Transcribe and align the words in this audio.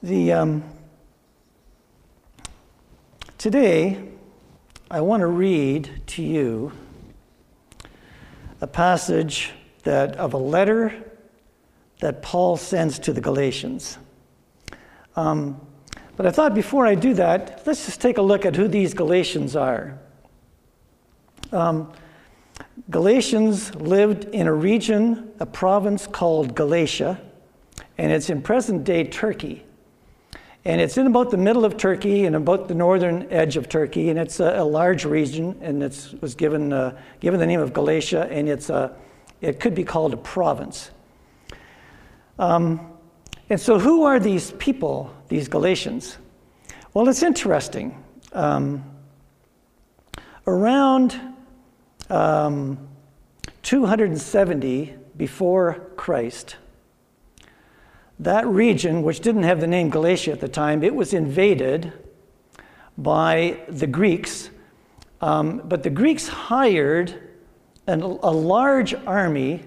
The, 0.00 0.32
um, 0.32 0.62
today, 3.36 4.00
I 4.88 5.00
want 5.00 5.22
to 5.22 5.26
read 5.26 6.02
to 6.06 6.22
you 6.22 6.70
a 8.60 8.68
passage 8.68 9.50
that, 9.82 10.14
of 10.14 10.34
a 10.34 10.38
letter 10.38 10.94
that 11.98 12.22
Paul 12.22 12.56
sends 12.56 13.00
to 13.00 13.12
the 13.12 13.20
Galatians. 13.20 13.98
Um, 15.16 15.60
but 16.16 16.26
I 16.26 16.30
thought 16.30 16.54
before 16.54 16.86
I 16.86 16.94
do 16.94 17.12
that, 17.14 17.64
let's 17.66 17.84
just 17.86 18.00
take 18.00 18.18
a 18.18 18.22
look 18.22 18.46
at 18.46 18.54
who 18.54 18.68
these 18.68 18.94
Galatians 18.94 19.56
are. 19.56 19.98
Um, 21.50 21.92
Galatians 22.88 23.74
lived 23.74 24.26
in 24.26 24.46
a 24.46 24.54
region, 24.54 25.32
a 25.40 25.46
province 25.46 26.06
called 26.06 26.54
Galatia, 26.54 27.20
and 27.98 28.12
it's 28.12 28.30
in 28.30 28.42
present 28.42 28.84
day 28.84 29.02
Turkey. 29.02 29.64
And 30.64 30.80
it's 30.80 30.98
in 30.98 31.06
about 31.06 31.30
the 31.30 31.36
middle 31.36 31.64
of 31.64 31.76
Turkey 31.76 32.24
and 32.24 32.36
about 32.36 32.68
the 32.68 32.74
northern 32.74 33.26
edge 33.30 33.56
of 33.56 33.68
Turkey, 33.68 34.10
and 34.10 34.18
it's 34.18 34.40
a, 34.40 34.58
a 34.58 34.64
large 34.64 35.04
region, 35.04 35.56
and 35.60 35.82
it 35.82 36.14
was 36.20 36.34
given, 36.34 36.72
uh, 36.72 36.98
given 37.20 37.40
the 37.40 37.46
name 37.46 37.60
of 37.60 37.72
Galatia, 37.72 38.28
and 38.30 38.48
it's 38.48 38.68
a, 38.68 38.94
it 39.40 39.60
could 39.60 39.74
be 39.74 39.84
called 39.84 40.12
a 40.12 40.16
province. 40.16 40.90
Um, 42.38 42.92
and 43.50 43.60
so, 43.60 43.78
who 43.78 44.02
are 44.02 44.20
these 44.20 44.52
people, 44.52 45.14
these 45.28 45.48
Galatians? 45.48 46.18
Well, 46.92 47.08
it's 47.08 47.22
interesting. 47.22 48.04
Um, 48.32 48.84
around 50.46 51.18
um, 52.10 52.88
270 53.62 54.94
before 55.16 55.74
Christ, 55.96 56.56
that 58.20 58.46
region, 58.46 59.02
which 59.02 59.20
didn't 59.20 59.44
have 59.44 59.60
the 59.60 59.66
name 59.66 59.90
Galatia 59.90 60.32
at 60.32 60.40
the 60.40 60.48
time, 60.48 60.82
it 60.82 60.94
was 60.94 61.14
invaded 61.14 61.92
by 62.96 63.60
the 63.68 63.86
Greeks. 63.86 64.50
Um, 65.20 65.62
but 65.64 65.82
the 65.82 65.90
Greeks 65.90 66.28
hired 66.28 67.14
an, 67.86 68.02
a 68.02 68.30
large 68.30 68.94
army 69.06 69.64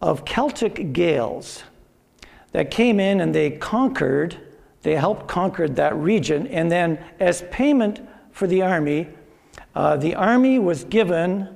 of 0.00 0.24
Celtic 0.24 0.92
Gaels 0.92 1.62
that 2.52 2.70
came 2.70 3.00
in 3.00 3.20
and 3.20 3.34
they 3.34 3.50
conquered, 3.50 4.36
they 4.82 4.96
helped 4.96 5.26
conquer 5.26 5.68
that 5.68 5.96
region. 5.96 6.46
And 6.48 6.70
then, 6.70 7.02
as 7.18 7.42
payment 7.50 8.00
for 8.32 8.46
the 8.46 8.62
army, 8.62 9.08
uh, 9.74 9.96
the 9.96 10.14
army 10.14 10.58
was 10.58 10.84
given 10.84 11.48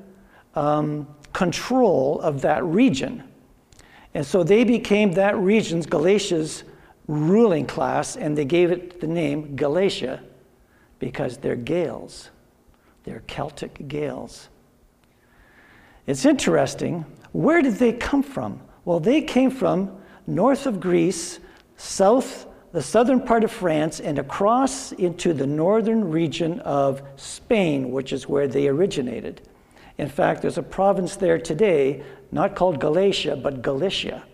um, 0.55 1.07
control 1.33 2.21
of 2.21 2.41
that 2.43 2.65
region. 2.65 3.28
And 4.15 4.27
so 4.27 4.43
they 4.43 4.65
became 4.65 5.13
that 5.13 5.37
region's, 5.37 5.87
Galatia's 5.87 6.65
ruling 7.07 7.67
class, 7.67 8.17
and 8.17 8.37
they 8.37 8.45
gave 8.45 8.71
it 8.71 9.01
the 9.01 9.07
name 9.07 9.57
Galatia 9.57 10.23
because 10.99 11.39
they're 11.39 11.57
Gaels. 11.57 12.31
They're 13.05 13.23
Celtic 13.27 13.89
Gaels. 13.89 14.49
It's 16.07 16.25
interesting. 16.25 17.05
Where 17.33 17.63
did 17.63 17.75
they 17.75 17.93
come 17.93 18.23
from? 18.23 18.61
Well, 18.85 19.01
they 19.01 19.23
came 19.23 19.51
from 19.51 19.99
north 20.27 20.67
of 20.67 20.81
Greece, 20.81 21.39
south, 21.77 22.47
the 22.73 22.83
southern 22.83 23.21
part 23.21 23.45
of 23.45 23.51
France, 23.51 24.01
and 24.01 24.19
across 24.19 24.93
into 24.93 25.33
the 25.33 25.47
northern 25.47 26.11
region 26.11 26.61
of 26.61 27.03
Spain, 27.17 27.91
which 27.91 28.13
is 28.13 28.29
where 28.29 28.49
they 28.49 28.69
originated. 28.69 29.43
In 29.97 30.09
fact, 30.09 30.43
there's 30.43 30.59
a 30.59 30.63
province 30.63 31.17
there 31.17 31.39
today, 31.39 32.03
not 32.31 32.55
called 32.55 32.81
Galatia, 32.81 33.37
but 33.37 33.63
Galicia. 33.63 34.25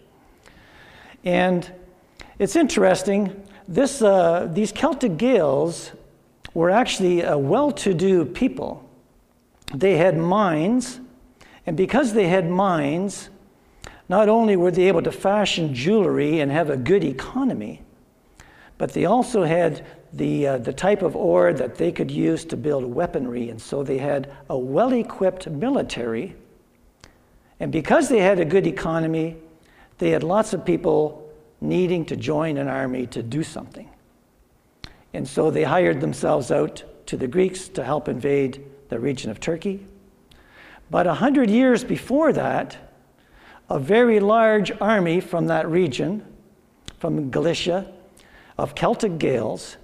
And 1.25 1.71
it's 2.39 2.57
interesting, 2.57 3.43
this, 3.67 4.03
uh, 4.03 4.49
these 4.53 4.73
Celtic 4.73 5.17
Gaels 5.17 5.93
were 6.53 6.71
actually 6.71 7.23
a 7.23 7.39
well 7.39 7.73
to 7.73 7.95
do 7.95 8.25
people. 8.25 8.89
They 9.75 9.97
had 9.97 10.17
mines, 10.17 11.01
and 11.67 11.77
because 11.77 12.13
they 12.13 12.29
had 12.29 12.49
mines, 12.49 13.31
not 14.09 14.29
only 14.29 14.57
were 14.57 14.71
they 14.71 14.89
able 14.89 15.03
to 15.03 15.13
fashion 15.13 15.75
jewelry 15.75 16.41
and 16.41 16.53
have 16.53 16.71
a 16.71 16.77
good 16.77 17.03
economy, 17.03 17.83
but 18.77 18.93
they 18.93 19.05
also 19.05 19.45
had 19.45 19.87
the, 20.13 20.47
uh, 20.47 20.59
the 20.59 20.73
type 20.73 21.03
of 21.03 21.17
ore 21.17 21.53
that 21.53 21.77
they 21.77 21.91
could 21.91 22.11
use 22.11 22.45
to 22.47 22.57
build 22.57 22.85
weaponry. 22.85 23.49
And 23.51 23.61
so 23.61 23.83
they 23.83 23.99
had 23.99 24.33
a 24.51 24.59
well 24.59 24.93
equipped 24.93 25.49
military. 25.49 26.37
And 27.65 27.73
because 27.73 28.11
they 28.11 28.19
had 28.19 28.41
a 28.41 28.45
good 28.45 28.67
economy, 28.67 29.39
they 29.97 30.11
had 30.11 30.23
lots 30.23 30.53
of 30.53 30.67
people 30.67 31.33
needing 31.63 32.05
to 32.05 32.15
join 32.15 32.59
an 32.59 32.69
army 32.69 33.07
to 33.07 33.23
do 33.23 33.43
something. 33.43 33.89
And 35.15 35.27
so 35.27 35.51
they 35.51 35.63
hired 35.63 36.03
themselves 36.03 36.51
out 36.51 36.85
to 37.07 37.17
the 37.17 37.27
Greeks 37.27 37.69
to 37.69 37.83
help 37.83 38.07
invade 38.07 38.63
the 38.91 39.01
region 39.01 39.31
of 39.31 39.41
Turkey. 39.41 39.87
But 40.91 41.07
a 41.07 41.15
hundred 41.15 41.49
years 41.49 41.85
before 41.85 42.35
that, 42.35 42.77
a 43.71 43.79
very 43.79 44.21
large 44.21 44.71
army 44.79 45.21
from 45.21 45.47
that 45.47 45.67
region, 45.67 46.23
from 46.99 47.31
Galicia, 47.31 47.91
of 48.59 48.75
Celtic 48.75 49.17
Gaels, 49.17 49.79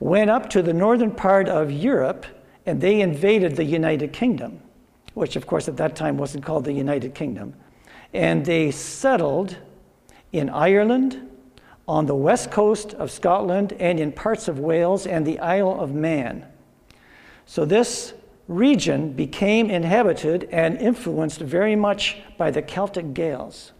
went 0.00 0.30
up 0.30 0.48
to 0.48 0.62
the 0.62 0.72
northern 0.72 1.10
part 1.10 1.46
of 1.50 1.70
Europe 1.70 2.24
and 2.64 2.80
they 2.80 3.02
invaded 3.02 3.56
the 3.56 3.64
United 3.64 4.14
Kingdom, 4.14 4.61
which, 5.14 5.36
of 5.36 5.46
course, 5.46 5.68
at 5.68 5.76
that 5.76 5.96
time 5.96 6.16
wasn't 6.16 6.44
called 6.44 6.64
the 6.64 6.72
United 6.72 7.14
Kingdom. 7.14 7.54
And 8.12 8.44
they 8.44 8.70
settled 8.70 9.56
in 10.32 10.48
Ireland, 10.48 11.28
on 11.86 12.06
the 12.06 12.14
west 12.14 12.50
coast 12.50 12.94
of 12.94 13.10
Scotland, 13.10 13.74
and 13.78 14.00
in 14.00 14.12
parts 14.12 14.48
of 14.48 14.58
Wales 14.58 15.06
and 15.06 15.26
the 15.26 15.38
Isle 15.40 15.80
of 15.80 15.92
Man. 15.92 16.46
So, 17.44 17.64
this 17.64 18.14
region 18.48 19.12
became 19.12 19.70
inhabited 19.70 20.48
and 20.50 20.78
influenced 20.78 21.40
very 21.40 21.76
much 21.76 22.18
by 22.38 22.50
the 22.50 22.62
Celtic 22.62 23.12
Gaels. 23.14 23.72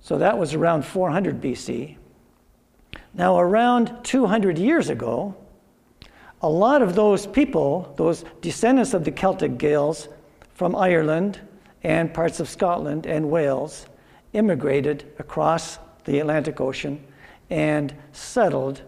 So, 0.00 0.18
that 0.18 0.38
was 0.38 0.54
around 0.54 0.84
400 0.84 1.40
BC. 1.40 1.96
Now, 3.14 3.38
around 3.38 4.04
200 4.04 4.58
years 4.58 4.88
ago, 4.88 5.36
a 6.46 6.48
lot 6.48 6.80
of 6.80 6.94
those 6.94 7.26
people, 7.26 7.92
those 7.96 8.24
descendants 8.40 8.94
of 8.94 9.02
the 9.02 9.10
Celtic 9.10 9.58
Gaels 9.58 10.06
from 10.54 10.76
Ireland 10.76 11.40
and 11.82 12.14
parts 12.14 12.38
of 12.38 12.48
Scotland 12.48 13.04
and 13.04 13.28
Wales, 13.28 13.86
immigrated 14.32 15.12
across 15.18 15.80
the 16.04 16.20
Atlantic 16.20 16.60
Ocean 16.60 17.04
and 17.50 17.92
settled 18.12 18.82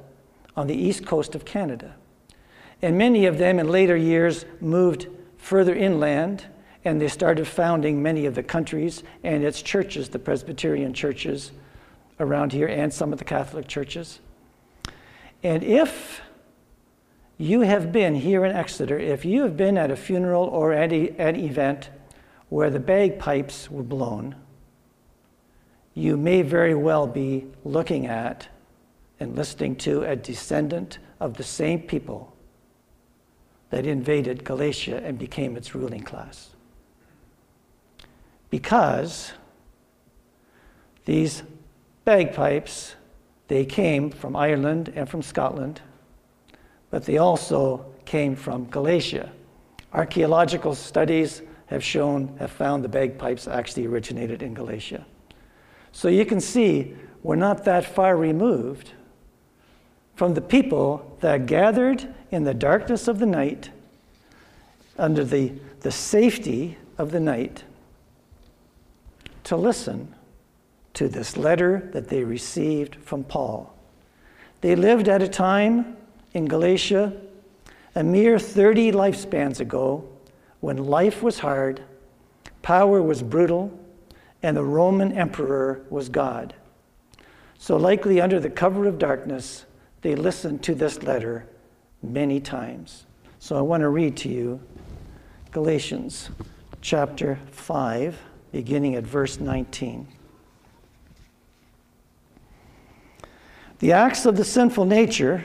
on 0.56 0.68
the 0.68 0.74
east 0.74 1.04
coast 1.04 1.34
of 1.34 1.44
Canada. 1.44 1.96
And 2.80 2.96
many 2.96 3.26
of 3.26 3.38
them 3.38 3.58
in 3.58 3.68
later 3.68 3.96
years 3.96 4.44
moved 4.60 5.08
further 5.36 5.74
inland 5.74 6.46
and 6.84 7.00
they 7.00 7.08
started 7.08 7.48
founding 7.48 8.00
many 8.00 8.26
of 8.26 8.36
the 8.36 8.42
countries 8.44 9.02
and 9.24 9.42
its 9.42 9.62
churches, 9.62 10.10
the 10.10 10.20
Presbyterian 10.20 10.94
churches 10.94 11.50
around 12.20 12.52
here 12.52 12.68
and 12.68 12.94
some 12.94 13.12
of 13.12 13.18
the 13.18 13.24
Catholic 13.24 13.66
churches. 13.66 14.20
And 15.42 15.64
if 15.64 16.20
you 17.38 17.60
have 17.60 17.92
been 17.92 18.16
here 18.16 18.44
in 18.44 18.54
Exeter, 18.54 18.98
if 18.98 19.24
you 19.24 19.42
have 19.42 19.56
been 19.56 19.78
at 19.78 19.92
a 19.92 19.96
funeral 19.96 20.44
or 20.44 20.72
at 20.72 20.92
an 20.92 21.36
event 21.36 21.88
where 22.48 22.68
the 22.68 22.80
bagpipes 22.80 23.70
were 23.70 23.84
blown, 23.84 24.34
you 25.94 26.16
may 26.16 26.42
very 26.42 26.74
well 26.74 27.06
be 27.06 27.46
looking 27.64 28.06
at 28.06 28.48
and 29.20 29.36
listening 29.36 29.76
to 29.76 30.02
a 30.02 30.16
descendant 30.16 30.98
of 31.20 31.34
the 31.34 31.44
same 31.44 31.80
people 31.80 32.36
that 33.70 33.86
invaded 33.86 34.44
Galatia 34.44 35.00
and 35.04 35.18
became 35.18 35.56
its 35.56 35.74
ruling 35.74 36.02
class. 36.02 36.50
Because 38.50 39.32
these 41.04 41.42
bagpipes, 42.04 42.96
they 43.48 43.64
came 43.64 44.10
from 44.10 44.34
Ireland 44.34 44.92
and 44.94 45.08
from 45.08 45.22
Scotland, 45.22 45.82
but 46.90 47.04
they 47.04 47.18
also 47.18 47.84
came 48.04 48.34
from 48.34 48.64
Galatia. 48.70 49.30
Archaeological 49.92 50.74
studies 50.74 51.42
have 51.66 51.84
shown, 51.84 52.34
have 52.38 52.50
found 52.50 52.82
the 52.82 52.88
bagpipes 52.88 53.46
actually 53.46 53.86
originated 53.86 54.42
in 54.42 54.54
Galatia. 54.54 55.04
So 55.92 56.08
you 56.08 56.24
can 56.24 56.40
see 56.40 56.94
we're 57.22 57.36
not 57.36 57.64
that 57.64 57.84
far 57.84 58.16
removed 58.16 58.92
from 60.14 60.34
the 60.34 60.40
people 60.40 61.16
that 61.20 61.46
gathered 61.46 62.12
in 62.30 62.44
the 62.44 62.54
darkness 62.54 63.06
of 63.06 63.18
the 63.18 63.26
night, 63.26 63.70
under 64.98 65.24
the, 65.24 65.52
the 65.80 65.92
safety 65.92 66.76
of 66.98 67.12
the 67.12 67.20
night, 67.20 67.62
to 69.44 69.56
listen 69.56 70.14
to 70.94 71.08
this 71.08 71.36
letter 71.36 71.88
that 71.92 72.08
they 72.08 72.24
received 72.24 72.96
from 72.96 73.22
Paul. 73.22 73.72
They 74.60 74.74
lived 74.74 75.08
at 75.08 75.22
a 75.22 75.28
time 75.28 75.96
in 76.38 76.46
Galatia, 76.46 77.12
a 77.94 78.02
mere 78.02 78.38
30 78.38 78.92
lifespans 78.92 79.60
ago, 79.60 80.08
when 80.60 80.76
life 80.76 81.22
was 81.22 81.40
hard, 81.40 81.82
power 82.62 83.02
was 83.02 83.22
brutal, 83.22 83.76
and 84.42 84.56
the 84.56 84.64
Roman 84.64 85.12
emperor 85.12 85.84
was 85.90 86.08
God. 86.08 86.54
So, 87.58 87.76
likely 87.76 88.20
under 88.20 88.38
the 88.38 88.50
cover 88.50 88.86
of 88.86 88.98
darkness, 88.98 89.66
they 90.02 90.14
listened 90.14 90.62
to 90.62 90.76
this 90.76 91.02
letter 91.02 91.44
many 92.02 92.40
times. 92.40 93.04
So, 93.40 93.56
I 93.56 93.60
want 93.60 93.80
to 93.80 93.88
read 93.88 94.16
to 94.18 94.28
you 94.28 94.60
Galatians 95.50 96.30
chapter 96.80 97.40
5, 97.50 98.16
beginning 98.52 98.94
at 98.94 99.02
verse 99.02 99.40
19. 99.40 100.06
The 103.80 103.92
acts 103.92 104.24
of 104.24 104.36
the 104.36 104.44
sinful 104.44 104.84
nature 104.84 105.44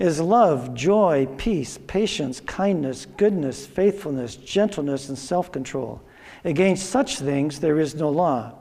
is 0.00 0.18
love, 0.18 0.74
joy, 0.74 1.28
peace, 1.36 1.78
patience, 1.86 2.40
kindness, 2.40 3.06
goodness, 3.18 3.66
faithfulness, 3.66 4.34
gentleness, 4.34 5.10
and 5.10 5.18
self 5.18 5.52
control. 5.52 6.00
Against 6.44 6.88
such 6.88 7.18
things 7.18 7.60
there 7.60 7.78
is 7.78 7.94
no 7.94 8.08
law. 8.08 8.54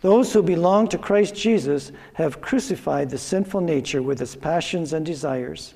Those 0.00 0.32
who 0.32 0.42
belong 0.42 0.88
to 0.88 0.98
Christ 0.98 1.36
Jesus 1.36 1.92
have 2.14 2.40
crucified 2.40 3.08
the 3.08 3.18
sinful 3.18 3.60
nature 3.60 4.02
with 4.02 4.20
its 4.20 4.34
passions 4.34 4.92
and 4.92 5.06
desires. 5.06 5.74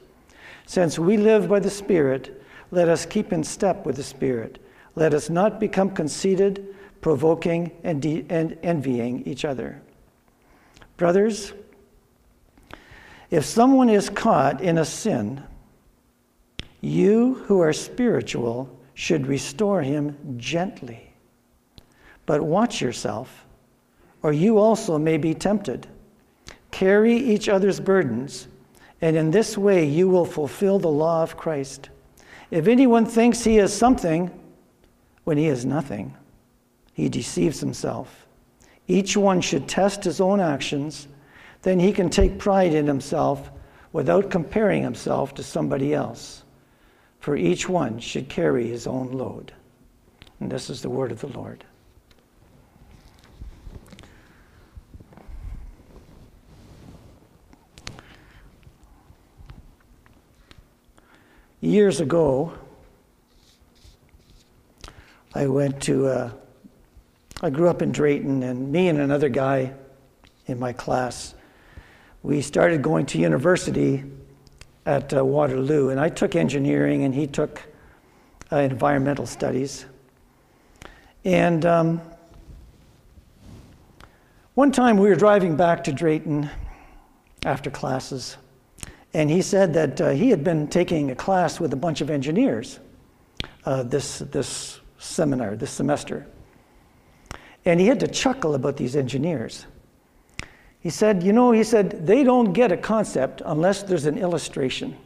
Since 0.67 0.99
we 0.99 1.17
live 1.17 1.49
by 1.49 1.61
the 1.61 1.71
Spirit, 1.71 2.43
let 2.73 2.89
us 2.89 3.07
keep 3.07 3.33
in 3.33 3.45
step 3.45 3.87
with 3.87 3.95
the 3.95 4.03
Spirit. 4.03 4.59
Let 4.97 5.15
us 5.15 5.31
not 5.31 5.61
become 5.61 5.91
conceited, 5.91 6.75
provoking, 7.01 7.71
and, 7.85 8.03
de- 8.03 8.27
and 8.29 8.59
envying 8.65 9.23
each 9.25 9.45
other. 9.45 9.81
Brothers, 10.97 11.53
if 13.37 13.45
someone 13.45 13.91
is 13.91 14.09
caught 14.09 14.63
in 14.63 14.79
a 14.79 14.85
sin, 14.87 15.43
you 16.81 17.35
who 17.45 17.61
are 17.61 17.71
spiritual 17.71 18.67
should 18.95 19.27
restore 19.27 19.83
him 19.83 20.17
gently. 20.39 21.13
But 22.25 22.41
watch 22.41 22.81
yourself, 22.81 23.45
or 24.23 24.33
you 24.33 24.57
also 24.57 24.97
may 24.97 25.19
be 25.19 25.35
tempted. 25.35 25.87
Carry 26.71 27.15
each 27.15 27.51
other's 27.51 27.79
burdens, 27.79 28.49
and 29.03 29.15
in 29.15 29.31
this 29.31 29.59
way 29.59 29.85
you 29.85 30.09
will 30.09 30.25
fulfill 30.25 30.79
the 30.79 30.89
law 30.89 31.23
of 31.23 31.37
Christ. 31.37 31.91
If 32.51 32.67
anyone 32.67 33.05
thinks 33.05 33.45
he 33.45 33.59
is 33.59 33.71
something 33.71 34.31
when 35.25 35.37
he 35.37 35.49
is 35.49 35.67
nothing, 35.67 36.17
he 36.95 37.11
deceives 37.11 37.61
himself. 37.61 38.27
Each 38.89 39.15
one 39.15 39.43
should 39.43 39.69
test 39.69 40.05
his 40.05 40.23
own 40.23 40.41
actions 40.41 41.07
then 41.67 41.81
he 41.81 41.93
can 41.93 42.09
take 42.09 42.39
pride 42.39 42.73
in 42.73 42.87
himself 42.87 43.51
without 43.93 44.31
comparing 44.31 44.85
himself 44.85 45.35
to 45.35 45.43
somebody 45.43 45.93
else. 45.93 46.45
For 47.19 47.35
each 47.35 47.69
one 47.69 47.99
should 47.99 48.29
carry 48.29 48.69
his 48.69 48.87
own 48.87 49.11
load. 49.11 49.53
And 50.39 50.49
this 50.49 50.71
is 50.71 50.81
the 50.81 50.89
word 50.89 51.11
of 51.11 51.21
the 51.21 51.27
Lord. 51.27 51.65
Years 61.61 62.01
ago, 62.01 62.53
I 65.35 65.49
went 65.49 65.83
to, 65.83 66.07
uh, 66.07 66.31
I 67.43 67.51
grew 67.51 67.69
up 67.69 67.83
in 67.83 67.91
Drayton, 67.91 68.45
and 68.45 68.71
me 68.71 68.87
and 68.87 69.01
another 69.01 69.29
guy 69.29 69.75
in 70.47 70.61
my 70.61 70.73
class 70.73 71.35
we 72.27 72.43
started 72.43 72.83
going 72.83 73.07
to 73.07 73.21
university 73.21 74.03
at 74.85 75.15
uh, 75.15 75.25
Waterloo, 75.25 75.91
and 75.91 76.01
I 76.01 76.09
took 76.09 76.35
engineering, 76.35 77.05
and 77.05 77.15
he 77.15 77.29
took 77.29 77.63
uh, 78.51 78.57
environmental 78.57 79.27
studies. 79.27 79.87
And 81.25 81.65
um, 81.65 82.01
one 84.55 84.73
time 84.73 84.99
we 84.99 85.09
were 85.09 85.15
driving 85.15 85.55
back 85.55 85.85
to 85.85 85.93
Drayton 85.93 86.51
after 87.45 87.71
classes, 87.71 88.37
and 89.15 89.31
he 89.31 89.41
said 89.41 89.73
that 89.75 90.01
uh, 90.01 90.11
he 90.11 90.29
had 90.29 90.43
been 90.43 90.67
taking 90.67 91.13
a 91.13 91.15
class 91.15 91.61
with 91.61 91.73
a 91.75 91.77
bunch 91.77 92.01
of 92.01 92.11
engineers 92.11 92.81
uh, 93.67 93.85
this, 93.85 94.19
this 94.19 94.81
seminar, 94.99 95.55
this 95.55 95.71
semester. 95.71 96.27
And 97.65 97.79
he 97.79 97.87
had 97.87 98.01
to 98.01 98.09
chuckle 98.09 98.57
about 98.57 98.77
these 98.77 98.97
engineers. 98.97 99.65
He 100.87 100.91
said, 100.91 101.25
You 101.25 101.33
know, 101.33 101.51
he 101.51 101.65
said, 101.65 102.07
they 102.07 102.23
don't 102.23 102.53
get 102.53 102.71
a 102.71 102.77
concept 102.77 103.43
unless 103.45 103.83
there's 103.83 104.07
an 104.07 104.19
illustration. 104.19 104.97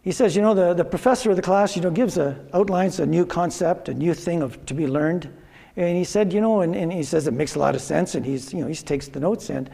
He 0.00 0.10
says, 0.10 0.34
You 0.34 0.40
know, 0.40 0.54
the, 0.54 0.72
the 0.72 0.86
professor 0.86 1.28
of 1.28 1.36
the 1.36 1.42
class, 1.42 1.76
you 1.76 1.82
know, 1.82 1.90
gives 1.90 2.16
a, 2.16 2.42
outlines 2.54 2.98
a 2.98 3.04
new 3.04 3.26
concept, 3.26 3.90
a 3.90 3.92
new 3.92 4.14
thing 4.14 4.40
of, 4.40 4.64
to 4.64 4.72
be 4.72 4.86
learned. 4.86 5.28
And 5.76 5.98
he 5.98 6.04
said, 6.04 6.32
You 6.32 6.40
know, 6.40 6.62
and, 6.62 6.74
and 6.74 6.90
he 6.90 7.02
says 7.02 7.26
it 7.26 7.34
makes 7.34 7.56
a 7.56 7.58
lot 7.58 7.74
of 7.74 7.82
sense, 7.82 8.14
and 8.14 8.24
he's, 8.24 8.54
you 8.54 8.62
know, 8.62 8.66
he 8.66 8.74
takes 8.74 9.06
the 9.06 9.20
notes 9.20 9.50
in. 9.50 9.58
And 9.58 9.68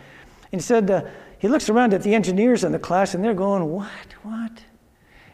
he 0.51 0.59
said, 0.59 0.91
uh, 0.91 1.05
He 1.39 1.47
looks 1.47 1.69
around 1.69 1.95
at 1.95 2.03
the 2.03 2.13
engineers 2.13 2.65
in 2.65 2.73
the 2.73 2.81
class, 2.81 3.15
and 3.15 3.23
they're 3.23 3.33
going, 3.33 3.67
What? 3.71 4.13
What? 4.25 4.61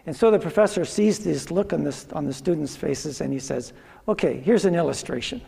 And 0.05 0.15
so 0.15 0.31
the 0.31 0.39
professor 0.39 0.85
sees 0.85 1.21
this 1.21 1.51
look 1.51 1.73
on, 1.73 1.83
this, 1.83 2.07
on 2.13 2.27
the 2.27 2.35
students' 2.35 2.77
faces, 2.77 3.23
and 3.23 3.33
he 3.33 3.39
says, 3.39 3.73
Okay, 4.07 4.39
here's 4.39 4.67
an 4.67 4.75
illustration. 4.75 5.41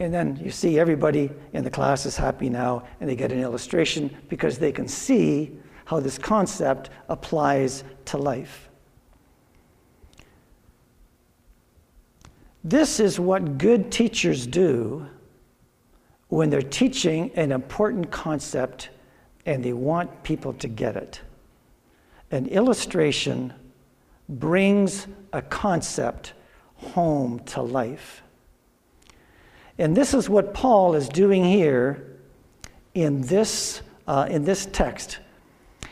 And 0.00 0.12
then 0.12 0.36
you 0.42 0.50
see 0.50 0.78
everybody 0.78 1.30
in 1.52 1.64
the 1.64 1.70
class 1.70 2.04
is 2.04 2.16
happy 2.16 2.50
now, 2.50 2.84
and 3.00 3.08
they 3.08 3.16
get 3.16 3.32
an 3.32 3.40
illustration 3.40 4.14
because 4.28 4.58
they 4.58 4.72
can 4.72 4.88
see 4.88 5.52
how 5.84 6.00
this 6.00 6.18
concept 6.18 6.90
applies 7.08 7.84
to 8.06 8.18
life. 8.18 8.68
This 12.64 12.98
is 12.98 13.20
what 13.20 13.58
good 13.58 13.92
teachers 13.92 14.46
do 14.46 15.06
when 16.28 16.48
they're 16.48 16.62
teaching 16.62 17.30
an 17.34 17.52
important 17.52 18.10
concept 18.10 18.88
and 19.44 19.62
they 19.62 19.74
want 19.74 20.22
people 20.22 20.54
to 20.54 20.68
get 20.68 20.96
it. 20.96 21.20
An 22.30 22.46
illustration 22.46 23.52
brings 24.30 25.06
a 25.34 25.42
concept 25.42 26.32
home 26.76 27.38
to 27.40 27.60
life. 27.60 28.22
And 29.78 29.96
this 29.96 30.14
is 30.14 30.28
what 30.28 30.54
Paul 30.54 30.94
is 30.94 31.08
doing 31.08 31.44
here 31.44 32.18
in 32.94 33.22
this, 33.22 33.82
uh, 34.06 34.26
in 34.30 34.44
this 34.44 34.66
text. 34.66 35.18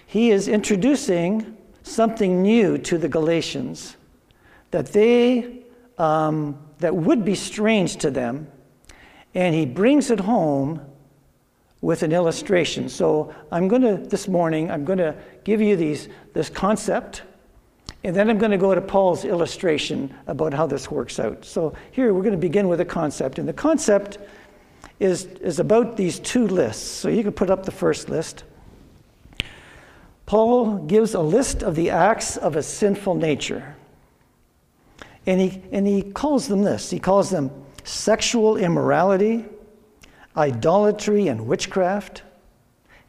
He 0.06 0.30
is 0.30 0.46
introducing 0.46 1.56
something 1.82 2.42
new 2.42 2.78
to 2.78 2.98
the 2.98 3.08
Galatians 3.08 3.96
that 4.70 4.86
they 4.92 5.64
um, 5.98 6.58
that 6.78 6.94
would 6.94 7.24
be 7.24 7.34
strange 7.34 7.96
to 7.96 8.10
them, 8.10 8.48
and 9.34 9.54
he 9.54 9.66
brings 9.66 10.10
it 10.10 10.20
home 10.20 10.80
with 11.80 12.02
an 12.02 12.12
illustration. 12.12 12.88
So 12.88 13.34
I'm 13.50 13.68
going 13.68 13.82
to 13.82 13.96
this 13.96 14.28
morning 14.28 14.70
I'm 14.70 14.84
going 14.84 14.98
to 14.98 15.14
give 15.44 15.60
you 15.60 15.76
these 15.76 16.08
this 16.32 16.48
concept 16.48 17.22
and 18.04 18.16
then 18.16 18.28
I'm 18.28 18.38
going 18.38 18.50
to 18.50 18.58
go 18.58 18.74
to 18.74 18.80
Paul's 18.80 19.24
illustration 19.24 20.12
about 20.26 20.52
how 20.52 20.66
this 20.66 20.90
works 20.90 21.20
out. 21.20 21.44
So 21.44 21.74
here 21.92 22.12
we're 22.12 22.22
going 22.22 22.32
to 22.32 22.38
begin 22.38 22.66
with 22.68 22.80
a 22.80 22.84
concept. 22.84 23.38
And 23.38 23.48
the 23.48 23.52
concept 23.52 24.18
is, 24.98 25.24
is 25.24 25.60
about 25.60 25.96
these 25.96 26.18
two 26.18 26.48
lists. 26.48 26.84
So 26.84 27.08
you 27.08 27.22
can 27.22 27.32
put 27.32 27.48
up 27.48 27.64
the 27.64 27.70
first 27.70 28.08
list. 28.08 28.42
Paul 30.26 30.78
gives 30.78 31.14
a 31.14 31.20
list 31.20 31.62
of 31.62 31.76
the 31.76 31.90
acts 31.90 32.36
of 32.36 32.56
a 32.56 32.62
sinful 32.62 33.14
nature. 33.14 33.76
And 35.26 35.40
he, 35.40 35.62
and 35.70 35.86
he 35.86 36.02
calls 36.02 36.48
them 36.48 36.62
this 36.62 36.90
he 36.90 36.98
calls 36.98 37.30
them 37.30 37.50
sexual 37.84 38.56
immorality, 38.56 39.44
idolatry 40.36 41.28
and 41.28 41.46
witchcraft, 41.46 42.22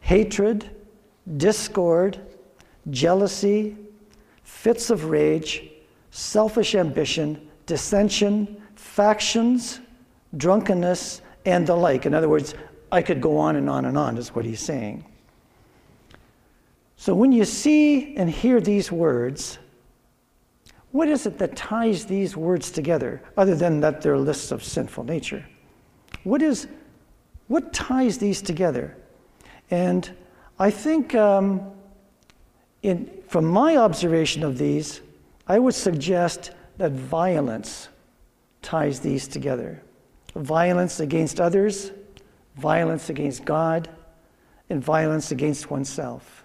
hatred, 0.00 0.70
discord, 1.36 2.20
jealousy, 2.90 3.76
fits 4.64 4.88
of 4.88 5.04
rage, 5.04 5.62
selfish 6.10 6.74
ambition, 6.74 7.38
dissension, 7.66 8.56
factions, 8.76 9.78
drunkenness, 10.38 11.20
and 11.44 11.66
the 11.66 11.76
like. 11.76 12.06
In 12.06 12.14
other 12.14 12.30
words, 12.30 12.54
I 12.90 13.02
could 13.02 13.20
go 13.20 13.36
on 13.36 13.56
and 13.56 13.68
on 13.68 13.84
and 13.84 13.98
on, 13.98 14.16
is 14.16 14.34
what 14.34 14.46
he's 14.46 14.60
saying. 14.60 15.04
So 16.96 17.14
when 17.14 17.30
you 17.30 17.44
see 17.44 18.16
and 18.16 18.30
hear 18.30 18.58
these 18.58 18.90
words, 18.90 19.58
what 20.92 21.08
is 21.08 21.26
it 21.26 21.36
that 21.36 21.56
ties 21.56 22.06
these 22.06 22.34
words 22.34 22.70
together, 22.70 23.20
other 23.36 23.54
than 23.54 23.80
that 23.80 24.00
they're 24.00 24.16
lists 24.16 24.50
of 24.50 24.64
sinful 24.64 25.04
nature? 25.04 25.44
What 26.22 26.40
is 26.40 26.68
what 27.48 27.74
ties 27.74 28.16
these 28.16 28.40
together? 28.40 28.96
And 29.70 30.10
I 30.58 30.70
think 30.70 31.14
um, 31.14 31.70
in, 32.82 33.10
from 33.34 33.46
my 33.46 33.76
observation 33.76 34.44
of 34.44 34.58
these, 34.58 35.00
I 35.48 35.58
would 35.58 35.74
suggest 35.74 36.52
that 36.78 36.92
violence 36.92 37.88
ties 38.62 39.00
these 39.00 39.26
together 39.26 39.82
violence 40.36 41.00
against 41.00 41.40
others, 41.40 41.90
violence 42.54 43.10
against 43.10 43.44
God, 43.44 43.90
and 44.70 44.80
violence 44.80 45.32
against 45.32 45.68
oneself. 45.68 46.44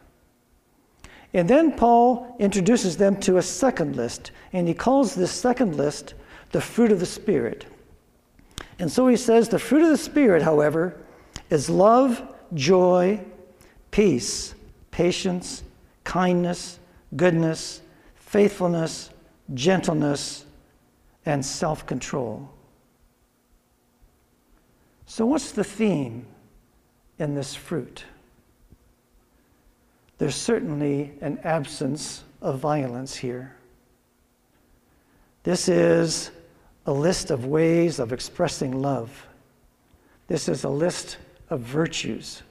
And 1.32 1.48
then 1.48 1.78
Paul 1.78 2.36
introduces 2.40 2.98
them 2.98 3.20
to 3.20 3.38
a 3.38 3.44
second 3.44 3.96
list, 3.96 4.32
and 4.52 4.68
he 4.68 4.74
calls 4.74 5.14
this 5.14 5.30
second 5.30 5.78
list 5.78 6.16
the 6.54 6.60
fruit 6.60 6.92
of 6.92 7.00
the 7.00 7.06
Spirit. 7.06 7.68
And 8.80 8.92
so 8.92 9.08
he 9.08 9.16
says 9.16 9.48
the 9.48 9.60
fruit 9.60 9.84
of 9.84 9.90
the 9.90 9.98
Spirit, 9.98 10.42
however, 10.42 10.98
is 11.52 11.70
love, 11.70 12.20
joy, 12.56 13.24
peace, 13.92 14.56
patience, 14.90 15.62
kindness, 16.10 16.80
goodness, 17.16 17.82
faithfulness, 18.16 19.12
gentleness, 19.54 20.44
and 21.28 21.46
self 21.46 21.86
control. 21.86 22.50
So, 25.06 25.28
what's 25.28 25.52
the 25.52 25.64
theme 25.64 26.26
in 27.20 27.36
this 27.36 27.54
fruit? 27.54 28.06
There's 30.18 30.36
certainly 30.36 31.14
an 31.22 31.38
absence 31.44 32.24
of 32.42 32.58
violence 32.58 33.16
here. 33.16 33.56
This 35.44 35.70
is 35.70 36.32
a 36.88 36.92
list 36.92 37.30
of 37.30 37.46
ways 37.46 38.00
of 38.00 38.12
expressing 38.12 38.82
love. 38.82 39.28
This 40.26 40.50
is 40.50 40.64
a 40.64 40.70
list 40.70 41.18
of 41.52 41.60
virtues. 41.60 42.42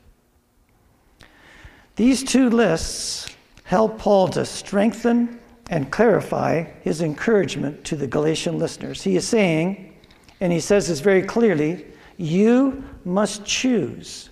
These 1.96 2.22
two 2.22 2.50
lists 2.50 3.34
help 3.68 3.98
Paul 3.98 4.28
to 4.28 4.44
strengthen 4.44 5.38
and 5.70 5.92
clarify 5.92 6.64
his 6.82 7.02
encouragement 7.02 7.84
to 7.84 7.96
the 7.96 8.06
Galatian 8.06 8.58
listeners. 8.58 9.02
He 9.02 9.16
is 9.16 9.28
saying, 9.28 9.94
and 10.40 10.52
he 10.52 10.60
says 10.60 10.88
this 10.88 11.00
very 11.00 11.22
clearly, 11.22 11.86
you 12.16 12.82
must 13.04 13.44
choose 13.44 14.30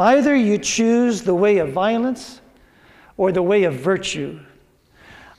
Either 0.00 0.34
you 0.34 0.56
choose 0.56 1.20
the 1.20 1.34
way 1.34 1.58
of 1.58 1.72
violence 1.72 2.40
or 3.18 3.32
the 3.32 3.42
way 3.42 3.64
of 3.64 3.74
virtue. 3.74 4.40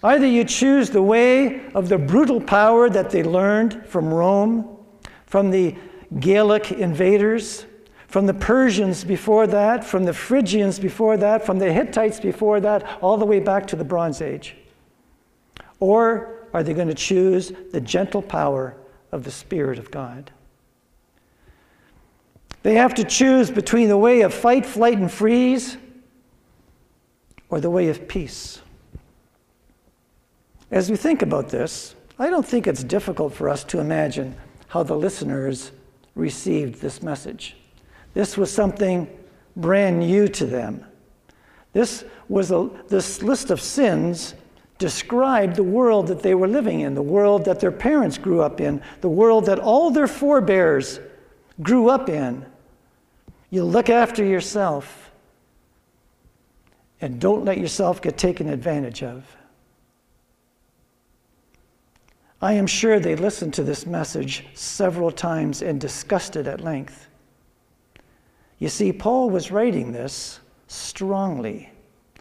Either 0.03 0.27
you 0.27 0.43
choose 0.43 0.91
the 0.91 1.01
way 1.01 1.65
of 1.73 1.89
the 1.89 1.97
brutal 1.97 2.39
power 2.39 2.87
that 2.87 3.09
they 3.09 3.23
learned 3.23 3.83
from 3.87 4.13
Rome, 4.13 4.77
from 5.25 5.49
the 5.49 5.75
Gallic 6.19 6.71
invaders, 6.71 7.65
from 8.11 8.25
the 8.25 8.33
Persians 8.33 9.05
before 9.05 9.47
that, 9.47 9.85
from 9.85 10.03
the 10.03 10.13
Phrygians 10.13 10.79
before 10.79 11.15
that, 11.15 11.45
from 11.45 11.59
the 11.59 11.71
Hittites 11.71 12.19
before 12.19 12.59
that, 12.59 12.99
all 13.01 13.15
the 13.15 13.25
way 13.25 13.39
back 13.39 13.65
to 13.67 13.77
the 13.77 13.85
Bronze 13.85 14.21
Age. 14.21 14.53
Or 15.79 16.45
are 16.53 16.61
they 16.61 16.73
going 16.73 16.89
to 16.89 16.93
choose 16.93 17.53
the 17.71 17.79
gentle 17.79 18.21
power 18.21 18.75
of 19.13 19.23
the 19.23 19.31
Spirit 19.31 19.79
of 19.79 19.91
God? 19.91 20.29
They 22.63 22.75
have 22.75 22.93
to 22.95 23.05
choose 23.05 23.49
between 23.49 23.87
the 23.87 23.97
way 23.97 24.21
of 24.21 24.33
fight, 24.33 24.65
flight, 24.65 24.97
and 24.97 25.09
freeze 25.09 25.77
or 27.49 27.61
the 27.61 27.69
way 27.69 27.87
of 27.87 28.09
peace. 28.09 28.61
As 30.69 30.91
we 30.91 30.97
think 30.97 31.21
about 31.21 31.47
this, 31.47 31.95
I 32.19 32.29
don't 32.29 32.45
think 32.45 32.67
it's 32.67 32.83
difficult 32.83 33.33
for 33.33 33.47
us 33.47 33.63
to 33.63 33.79
imagine 33.79 34.35
how 34.67 34.83
the 34.83 34.97
listeners 34.97 35.71
received 36.13 36.81
this 36.81 37.01
message. 37.01 37.55
This 38.13 38.37
was 38.37 38.53
something 38.53 39.07
brand 39.55 39.99
new 39.99 40.27
to 40.27 40.45
them. 40.45 40.85
This 41.73 42.03
was 42.27 42.51
a, 42.51 42.69
this 42.87 43.21
list 43.21 43.49
of 43.49 43.61
sins 43.61 44.35
described 44.77 45.55
the 45.55 45.63
world 45.63 46.07
that 46.07 46.23
they 46.23 46.33
were 46.33 46.47
living 46.47 46.81
in, 46.81 46.95
the 46.95 47.01
world 47.01 47.45
that 47.45 47.59
their 47.59 47.71
parents 47.71 48.17
grew 48.17 48.41
up 48.41 48.59
in, 48.59 48.81
the 49.01 49.09
world 49.09 49.45
that 49.45 49.59
all 49.59 49.91
their 49.91 50.07
forebears 50.07 50.99
grew 51.61 51.89
up 51.89 52.09
in. 52.09 52.45
You 53.51 53.63
look 53.63 53.89
after 53.89 54.25
yourself 54.25 55.11
and 56.99 57.19
don't 57.19 57.45
let 57.45 57.57
yourself 57.57 58.01
get 58.01 58.17
taken 58.17 58.49
advantage 58.49 59.03
of. 59.03 59.23
I 62.41 62.53
am 62.53 62.65
sure 62.65 62.99
they 62.99 63.15
listened 63.15 63.53
to 63.55 63.63
this 63.63 63.85
message 63.85 64.45
several 64.55 65.11
times 65.11 65.61
and 65.61 65.79
discussed 65.79 66.35
it 66.35 66.47
at 66.47 66.61
length. 66.61 67.07
You 68.61 68.69
see, 68.69 68.93
Paul 68.93 69.31
was 69.31 69.49
writing 69.49 69.91
this 69.91 70.39
strongly, 70.67 71.71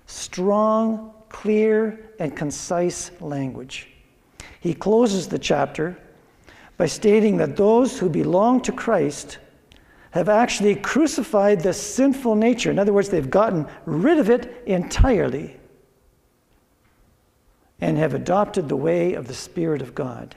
strong, 0.06 1.12
clear, 1.28 2.12
and 2.18 2.34
concise 2.34 3.10
language. 3.20 3.88
He 4.58 4.72
closes 4.72 5.28
the 5.28 5.38
chapter 5.38 5.98
by 6.78 6.86
stating 6.86 7.36
that 7.36 7.56
those 7.56 7.98
who 7.98 8.08
belong 8.08 8.62
to 8.62 8.72
Christ 8.72 9.36
have 10.12 10.30
actually 10.30 10.76
crucified 10.76 11.60
the 11.60 11.74
sinful 11.74 12.36
nature. 12.36 12.70
In 12.70 12.78
other 12.78 12.94
words, 12.94 13.10
they've 13.10 13.28
gotten 13.28 13.66
rid 13.84 14.18
of 14.18 14.30
it 14.30 14.62
entirely 14.64 15.58
and 17.82 17.98
have 17.98 18.14
adopted 18.14 18.66
the 18.66 18.76
way 18.76 19.12
of 19.12 19.28
the 19.28 19.34
Spirit 19.34 19.82
of 19.82 19.94
God. 19.94 20.34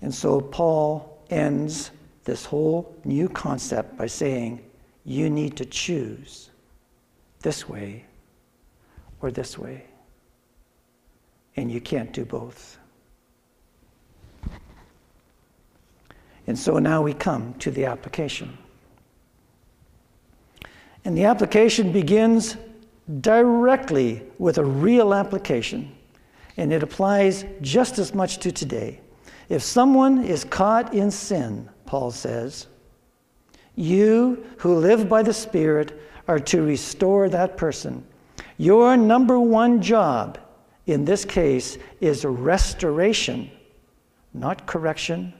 And 0.00 0.14
so 0.14 0.40
Paul 0.40 1.24
ends 1.28 1.90
this 2.24 2.44
whole 2.44 2.94
new 3.04 3.28
concept 3.28 3.96
by 3.96 4.06
saying, 4.06 4.64
you 5.04 5.28
need 5.28 5.56
to 5.56 5.64
choose 5.64 6.50
this 7.40 7.68
way 7.68 8.04
or 9.20 9.30
this 9.30 9.58
way. 9.58 9.86
And 11.56 11.70
you 11.70 11.80
can't 11.80 12.12
do 12.12 12.24
both. 12.24 12.78
And 16.46 16.58
so 16.58 16.78
now 16.78 17.02
we 17.02 17.14
come 17.14 17.54
to 17.54 17.70
the 17.70 17.84
application. 17.84 18.56
And 21.04 21.16
the 21.16 21.24
application 21.24 21.92
begins 21.92 22.56
directly 23.20 24.22
with 24.38 24.58
a 24.58 24.64
real 24.64 25.12
application, 25.12 25.92
and 26.56 26.72
it 26.72 26.82
applies 26.82 27.44
just 27.60 27.98
as 27.98 28.14
much 28.14 28.38
to 28.38 28.52
today. 28.52 29.00
If 29.48 29.62
someone 29.62 30.24
is 30.24 30.44
caught 30.44 30.94
in 30.94 31.10
sin, 31.10 31.68
Paul 31.92 32.10
says, 32.10 32.68
you 33.74 34.46
who 34.56 34.76
live 34.76 35.10
by 35.10 35.22
the 35.22 35.34
Spirit 35.34 36.00
are 36.26 36.38
to 36.38 36.62
restore 36.62 37.28
that 37.28 37.58
person. 37.58 38.06
Your 38.56 38.96
number 38.96 39.38
one 39.38 39.82
job 39.82 40.38
in 40.86 41.04
this 41.04 41.26
case 41.26 41.76
is 42.00 42.24
restoration, 42.24 43.50
not 44.32 44.66
correction, 44.66 45.34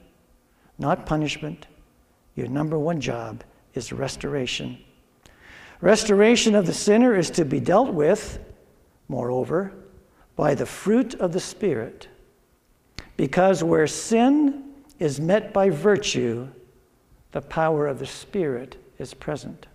not 0.79 1.07
punishment. 1.07 1.69
Your 2.35 2.49
number 2.49 2.79
one 2.79 3.01
job 3.01 3.45
is 3.73 3.91
restoration. 3.91 4.77
Restoration 5.81 6.55
of 6.55 6.67
the 6.67 6.75
sinner 6.75 7.17
is 7.17 7.31
to 7.31 7.47
be 7.47 7.61
dealt 7.61 7.95
with, 7.95 8.41
moreover, 9.09 9.73
by 10.37 10.55
the 10.55 10.67
fruit 10.67 11.15
of 11.15 11.33
the 11.33 11.41
Spirit. 11.41 12.09
Because 13.17 13.65
where 13.65 13.87
sin 13.87 14.72
is 15.03 15.19
met 15.19 15.53
by 15.53 15.69
virtue, 15.69 16.47
the 17.33 17.41
power 17.41 17.89
of 17.89 17.99
the 17.99 18.07
Spirit 18.07 18.77
is 18.99 19.13
present. 19.15 19.67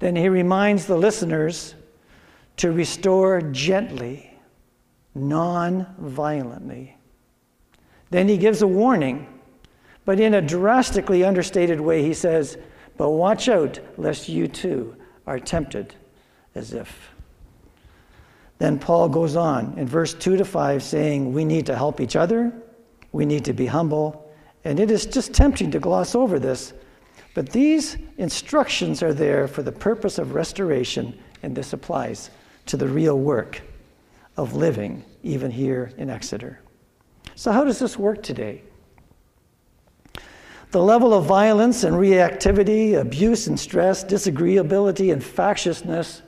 Then 0.00 0.16
he 0.16 0.28
reminds 0.28 0.86
the 0.86 0.96
listeners 0.96 1.76
to 2.56 2.72
restore 2.72 3.40
gently, 3.40 4.36
non 5.14 5.86
violently. 5.96 6.96
Then 8.10 8.26
he 8.26 8.36
gives 8.36 8.62
a 8.62 8.66
warning, 8.66 9.40
but 10.04 10.18
in 10.18 10.34
a 10.34 10.42
drastically 10.42 11.22
understated 11.22 11.80
way, 11.80 12.02
he 12.02 12.14
says, 12.14 12.58
But 12.96 13.10
watch 13.10 13.48
out, 13.48 13.78
lest 13.96 14.28
you 14.28 14.48
too 14.48 14.96
are 15.24 15.38
tempted 15.38 15.94
as 16.56 16.72
if. 16.72 17.12
Then 18.58 18.80
Paul 18.80 19.08
goes 19.08 19.36
on 19.36 19.78
in 19.78 19.86
verse 19.86 20.14
2 20.14 20.36
to 20.38 20.44
5 20.44 20.82
saying, 20.82 21.32
We 21.32 21.44
need 21.44 21.66
to 21.66 21.76
help 21.76 22.00
each 22.00 22.16
other, 22.16 22.52
we 23.16 23.24
need 23.24 23.46
to 23.46 23.54
be 23.54 23.64
humble, 23.64 24.30
and 24.64 24.78
it 24.78 24.90
is 24.90 25.06
just 25.06 25.32
tempting 25.32 25.70
to 25.70 25.78
gloss 25.78 26.14
over 26.14 26.38
this. 26.38 26.74
But 27.34 27.50
these 27.50 27.96
instructions 28.18 29.02
are 29.02 29.14
there 29.14 29.48
for 29.48 29.62
the 29.62 29.72
purpose 29.72 30.18
of 30.18 30.34
restoration, 30.34 31.18
and 31.42 31.56
this 31.56 31.72
applies 31.72 32.28
to 32.66 32.76
the 32.76 32.86
real 32.86 33.18
work 33.18 33.62
of 34.36 34.52
living, 34.52 35.02
even 35.22 35.50
here 35.50 35.92
in 35.96 36.10
Exeter. 36.10 36.60
So, 37.36 37.52
how 37.52 37.64
does 37.64 37.78
this 37.78 37.98
work 37.98 38.22
today? 38.22 38.62
The 40.72 40.82
level 40.82 41.14
of 41.14 41.24
violence 41.24 41.84
and 41.84 41.96
reactivity, 41.96 43.00
abuse 43.00 43.46
and 43.46 43.58
stress, 43.58 44.04
disagreeability 44.04 45.10
and 45.10 45.24
factiousness 45.24 46.20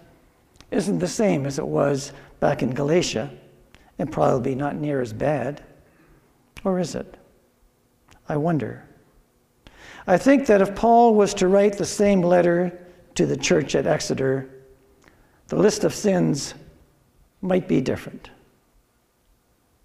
isn't 0.71 1.01
the 1.01 1.09
same 1.09 1.45
as 1.45 1.59
it 1.59 1.67
was 1.67 2.13
back 2.41 2.63
in 2.63 2.71
Galatia, 2.71 3.31
and 3.99 4.11
probably 4.11 4.55
not 4.55 4.77
near 4.77 5.03
as 5.03 5.13
bad. 5.13 5.63
Or 6.65 6.79
is 6.79 6.95
it? 6.95 7.17
I 8.29 8.37
wonder. 8.37 8.85
I 10.07 10.17
think 10.17 10.47
that 10.47 10.61
if 10.61 10.75
Paul 10.75 11.15
was 11.15 11.35
to 11.35 11.49
write 11.49 11.79
the 11.79 11.85
same 11.85 12.23
letter 12.23 12.87
to 13.15 13.27
the 13.27 13.37
church 13.37 13.75
at 13.75 13.87
Exeter, 13.87 14.49
the 15.49 15.57
list 15.57 15.85
of 15.85 15.95
sins 15.95 16.55
might 17.41 17.69
be 17.69 17.81
different. 17.81 18.31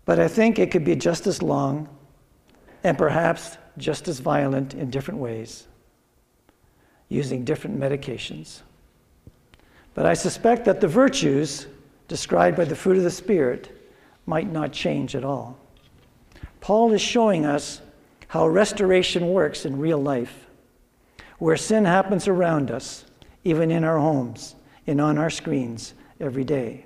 But 0.06 0.20
I 0.20 0.28
think 0.28 0.60
it 0.60 0.72
could 0.72 0.84
be 0.84 0.96
just 0.96 1.28
as 1.28 1.42
long 1.42 1.90
and 2.84 2.98
perhaps 2.98 3.58
just 3.78 4.08
as 4.08 4.20
violent 4.20 4.74
in 4.74 4.90
different 4.90 5.20
ways, 5.20 5.68
using 7.10 7.44
different 7.44 7.80
medications. 7.80 8.62
But 9.94 10.06
I 10.06 10.14
suspect 10.14 10.66
that 10.66 10.82
the 10.82 10.88
virtues 10.88 11.68
described 12.08 12.58
by 12.58 12.66
the 12.66 12.76
fruit 12.76 12.98
of 12.98 13.04
the 13.04 13.12
Spirit 13.12 13.72
might 14.26 14.52
not 14.52 14.72
change 14.72 15.16
at 15.16 15.24
all. 15.24 15.58
Paul 16.64 16.94
is 16.94 17.02
showing 17.02 17.46
us 17.46 17.82
how 18.30 18.48
restoration 18.48 19.34
works 19.34 19.66
in 19.66 19.78
real 19.78 20.02
life, 20.02 20.48
where 21.38 21.58
sin 21.58 21.84
happens 21.84 22.26
around 22.26 22.72
us, 22.72 23.04
even 23.44 23.70
in 23.70 23.84
our 23.84 24.00
homes 24.00 24.56
and 24.88 25.02
on 25.02 25.18
our 25.18 25.30
screens 25.30 25.94
every 26.22 26.46
day. 26.46 26.86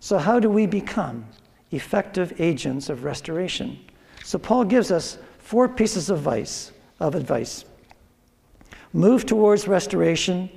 So, 0.00 0.18
how 0.18 0.38
do 0.38 0.50
we 0.50 0.66
become 0.66 1.24
effective 1.70 2.34
agents 2.38 2.90
of 2.90 3.04
restoration? 3.04 3.78
So, 4.22 4.38
Paul 4.38 4.66
gives 4.66 4.90
us 4.90 5.16
four 5.38 5.66
pieces 5.66 6.10
of 6.10 6.18
advice. 6.18 6.72
Of 7.00 7.14
advice. 7.14 7.64
Move 8.92 9.24
towards 9.24 9.66
restoration, 9.66 10.50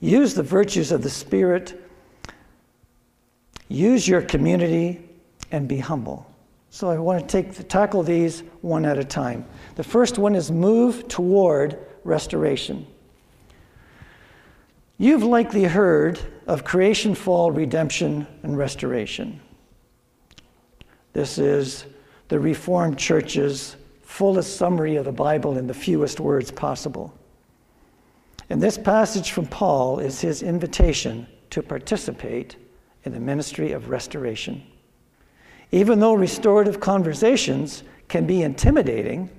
use 0.00 0.34
the 0.34 0.42
virtues 0.42 0.92
of 0.92 1.02
the 1.02 1.08
Spirit, 1.08 1.82
use 3.68 4.06
your 4.06 4.20
community, 4.20 5.08
and 5.50 5.66
be 5.66 5.78
humble. 5.78 6.29
So 6.70 6.88
I 6.88 6.98
want 6.98 7.28
to 7.28 7.42
take, 7.42 7.68
tackle 7.68 8.04
these 8.04 8.44
one 8.60 8.84
at 8.84 8.96
a 8.96 9.04
time. 9.04 9.44
The 9.74 9.82
first 9.82 10.18
one 10.18 10.36
is 10.36 10.52
move 10.52 11.08
toward 11.08 11.78
restoration. 12.04 12.86
You've 14.96 15.24
likely 15.24 15.64
heard 15.64 16.20
of 16.46 16.62
creation, 16.62 17.14
fall, 17.14 17.50
redemption, 17.50 18.26
and 18.44 18.56
restoration. 18.56 19.40
This 21.12 21.38
is 21.38 21.86
the 22.28 22.38
Reformed 22.38 22.98
Church's 22.98 23.76
fullest 24.02 24.56
summary 24.56 24.94
of 24.94 25.06
the 25.06 25.12
Bible 25.12 25.58
in 25.58 25.66
the 25.66 25.74
fewest 25.74 26.20
words 26.20 26.52
possible. 26.52 27.12
And 28.48 28.62
this 28.62 28.78
passage 28.78 29.32
from 29.32 29.46
Paul 29.46 29.98
is 29.98 30.20
his 30.20 30.42
invitation 30.42 31.26
to 31.50 31.62
participate 31.62 32.56
in 33.04 33.12
the 33.12 33.20
ministry 33.20 33.72
of 33.72 33.88
restoration. 33.88 34.62
Even 35.72 36.00
though 36.00 36.14
restorative 36.14 36.80
conversations 36.80 37.82
can 38.08 38.26
be 38.26 38.42
intimidating, 38.42 39.30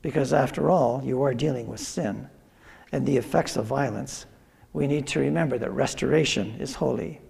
because 0.00 0.32
after 0.32 0.70
all, 0.70 1.02
you 1.04 1.22
are 1.22 1.34
dealing 1.34 1.66
with 1.66 1.80
sin 1.80 2.28
and 2.92 3.06
the 3.06 3.16
effects 3.16 3.56
of 3.56 3.66
violence, 3.66 4.26
we 4.72 4.86
need 4.86 5.06
to 5.08 5.20
remember 5.20 5.58
that 5.58 5.70
restoration 5.72 6.56
is 6.58 6.74
holy. 6.74 7.20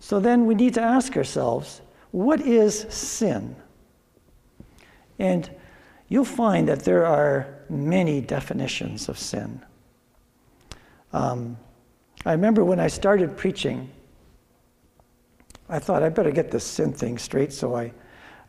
So 0.00 0.18
then 0.18 0.46
we 0.46 0.54
need 0.54 0.74
to 0.74 0.82
ask 0.82 1.16
ourselves 1.16 1.82
what 2.10 2.40
is 2.40 2.86
sin? 2.88 3.54
And 5.18 5.48
you'll 6.08 6.24
find 6.24 6.68
that 6.68 6.80
there 6.80 7.06
are 7.06 7.60
many 7.68 8.20
definitions 8.20 9.08
of 9.08 9.18
sin. 9.18 9.62
Um, 11.12 11.56
I 12.24 12.32
remember 12.32 12.64
when 12.64 12.80
I 12.80 12.88
started 12.88 13.36
preaching, 13.36 13.90
I 15.70 15.78
thought 15.78 16.02
I 16.02 16.08
better 16.08 16.32
get 16.32 16.50
this 16.50 16.64
sin 16.64 16.92
thing 16.92 17.16
straight. 17.16 17.52
So 17.52 17.76
I, 17.76 17.92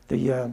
the, 0.07 0.33
uh, 0.33 0.49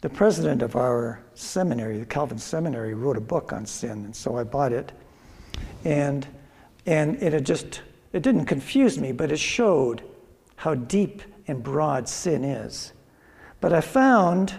the 0.00 0.08
president 0.08 0.62
of 0.62 0.76
our 0.76 1.20
seminary, 1.34 1.98
the 1.98 2.06
Calvin 2.06 2.38
Seminary, 2.38 2.94
wrote 2.94 3.16
a 3.16 3.20
book 3.20 3.52
on 3.52 3.66
sin, 3.66 4.04
and 4.04 4.14
so 4.14 4.38
I 4.38 4.44
bought 4.44 4.72
it, 4.72 4.92
and 5.84 6.26
and 6.86 7.20
it 7.22 7.40
just 7.42 7.82
it 8.12 8.22
didn't 8.22 8.46
confuse 8.46 8.98
me, 8.98 9.12
but 9.12 9.32
it 9.32 9.38
showed 9.38 10.02
how 10.56 10.74
deep 10.74 11.22
and 11.48 11.62
broad 11.62 12.08
sin 12.08 12.44
is. 12.44 12.92
But 13.60 13.72
I 13.72 13.80
found 13.80 14.54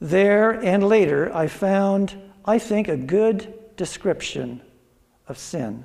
there 0.00 0.50
and 0.50 0.82
later, 0.82 1.34
I 1.34 1.46
found, 1.46 2.20
I 2.44 2.58
think, 2.58 2.88
a 2.88 2.96
good 2.96 3.54
description 3.76 4.60
of 5.28 5.38
sin. 5.38 5.84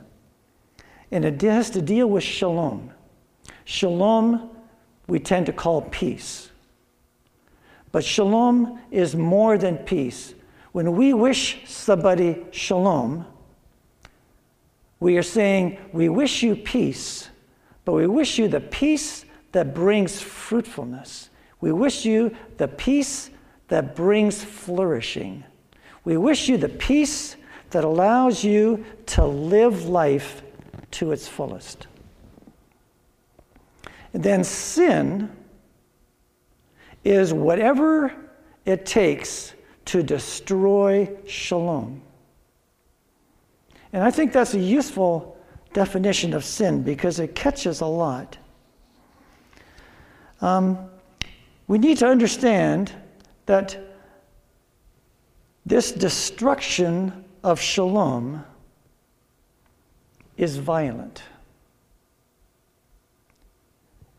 And 1.12 1.24
it 1.24 1.42
has 1.42 1.70
to 1.72 1.82
deal 1.82 2.08
with 2.08 2.24
shalom. 2.24 2.92
Shalom, 3.72 4.50
we 5.08 5.18
tend 5.18 5.46
to 5.46 5.54
call 5.54 5.84
peace. 5.84 6.52
But 7.94 8.04
shalom 8.04 8.82
is 8.92 9.16
more 9.16 9.58
than 9.58 9.78
peace. 9.78 10.34
When 10.74 10.98
we 10.98 11.14
wish 11.14 11.62
somebody 11.66 12.46
shalom, 12.52 13.26
we 15.00 15.18
are 15.18 15.24
saying, 15.24 15.78
We 15.94 16.10
wish 16.10 16.44
you 16.44 16.58
peace, 16.58 17.30
but 17.86 17.94
we 17.94 18.08
wish 18.08 18.38
you 18.38 18.50
the 18.50 18.60
peace 18.60 19.24
that 19.54 19.74
brings 19.74 20.22
fruitfulness. 20.22 21.30
We 21.62 21.72
wish 21.72 22.04
you 22.04 22.36
the 22.58 22.68
peace 22.68 23.30
that 23.70 23.96
brings 23.96 24.44
flourishing. 24.44 25.46
We 26.04 26.18
wish 26.18 26.50
you 26.50 26.58
the 26.58 26.68
peace 26.68 27.38
that 27.70 27.86
allows 27.86 28.44
you 28.44 28.84
to 29.06 29.26
live 29.26 29.86
life 29.86 30.42
to 30.92 31.14
its 31.14 31.30
fullest. 31.30 31.88
Then 34.14 34.44
sin 34.44 35.30
is 37.04 37.34
whatever 37.34 38.14
it 38.66 38.86
takes 38.86 39.54
to 39.86 40.04
destroy 40.04 41.10
shalom. 41.26 42.02
And 43.94 44.04
I 44.04 44.12
think 44.12 44.32
that's 44.32 44.54
a 44.54 44.60
useful 44.60 45.38
definition 45.74 46.34
of 46.34 46.44
sin 46.44 46.84
because 46.84 47.20
it 47.20 47.36
catches 47.36 47.82
a 47.82 47.86
lot. 47.86 48.38
Um, 50.42 50.78
we 51.68 51.78
need 51.78 51.98
to 52.00 52.08
understand 52.08 52.94
that 53.46 53.78
this 55.66 55.92
destruction 55.92 57.26
of 57.44 57.60
shalom 57.60 58.44
is 60.38 60.58
violent. 60.58 61.24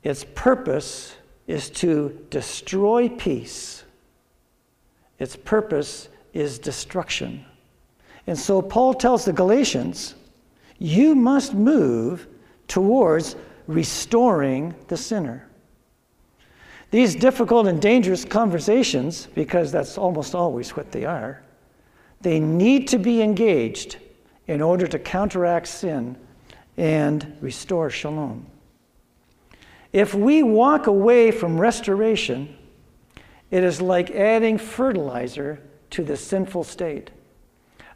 Its 0.02 0.24
purpose 0.34 1.14
is 1.46 1.70
to 1.70 2.18
destroy 2.30 3.08
peace. 3.08 3.84
Its 5.18 5.36
purpose 5.36 6.08
is 6.32 6.58
destruction. 6.58 7.44
And 8.26 8.38
so 8.38 8.62
Paul 8.62 8.94
tells 8.94 9.24
the 9.24 9.32
Galatians, 9.32 10.14
you 10.78 11.14
must 11.14 11.54
move 11.54 12.26
towards 12.68 13.36
restoring 13.66 14.74
the 14.88 14.96
sinner. 14.96 15.48
These 16.90 17.14
difficult 17.14 17.66
and 17.68 17.80
dangerous 17.80 18.24
conversations, 18.24 19.26
because 19.34 19.72
that's 19.72 19.96
almost 19.96 20.34
always 20.34 20.76
what 20.76 20.92
they 20.92 21.04
are, 21.04 21.42
they 22.20 22.38
need 22.38 22.88
to 22.88 22.98
be 22.98 23.22
engaged 23.22 23.96
in 24.46 24.60
order 24.60 24.86
to 24.86 24.98
counteract 24.98 25.68
sin 25.68 26.16
and 26.76 27.36
restore 27.40 27.90
shalom. 27.90 28.46
If 29.92 30.14
we 30.14 30.42
walk 30.42 30.86
away 30.86 31.30
from 31.30 31.60
restoration, 31.60 32.56
it 33.50 33.62
is 33.62 33.82
like 33.82 34.10
adding 34.10 34.56
fertilizer 34.56 35.60
to 35.90 36.02
the 36.02 36.16
sinful 36.16 36.64
state, 36.64 37.10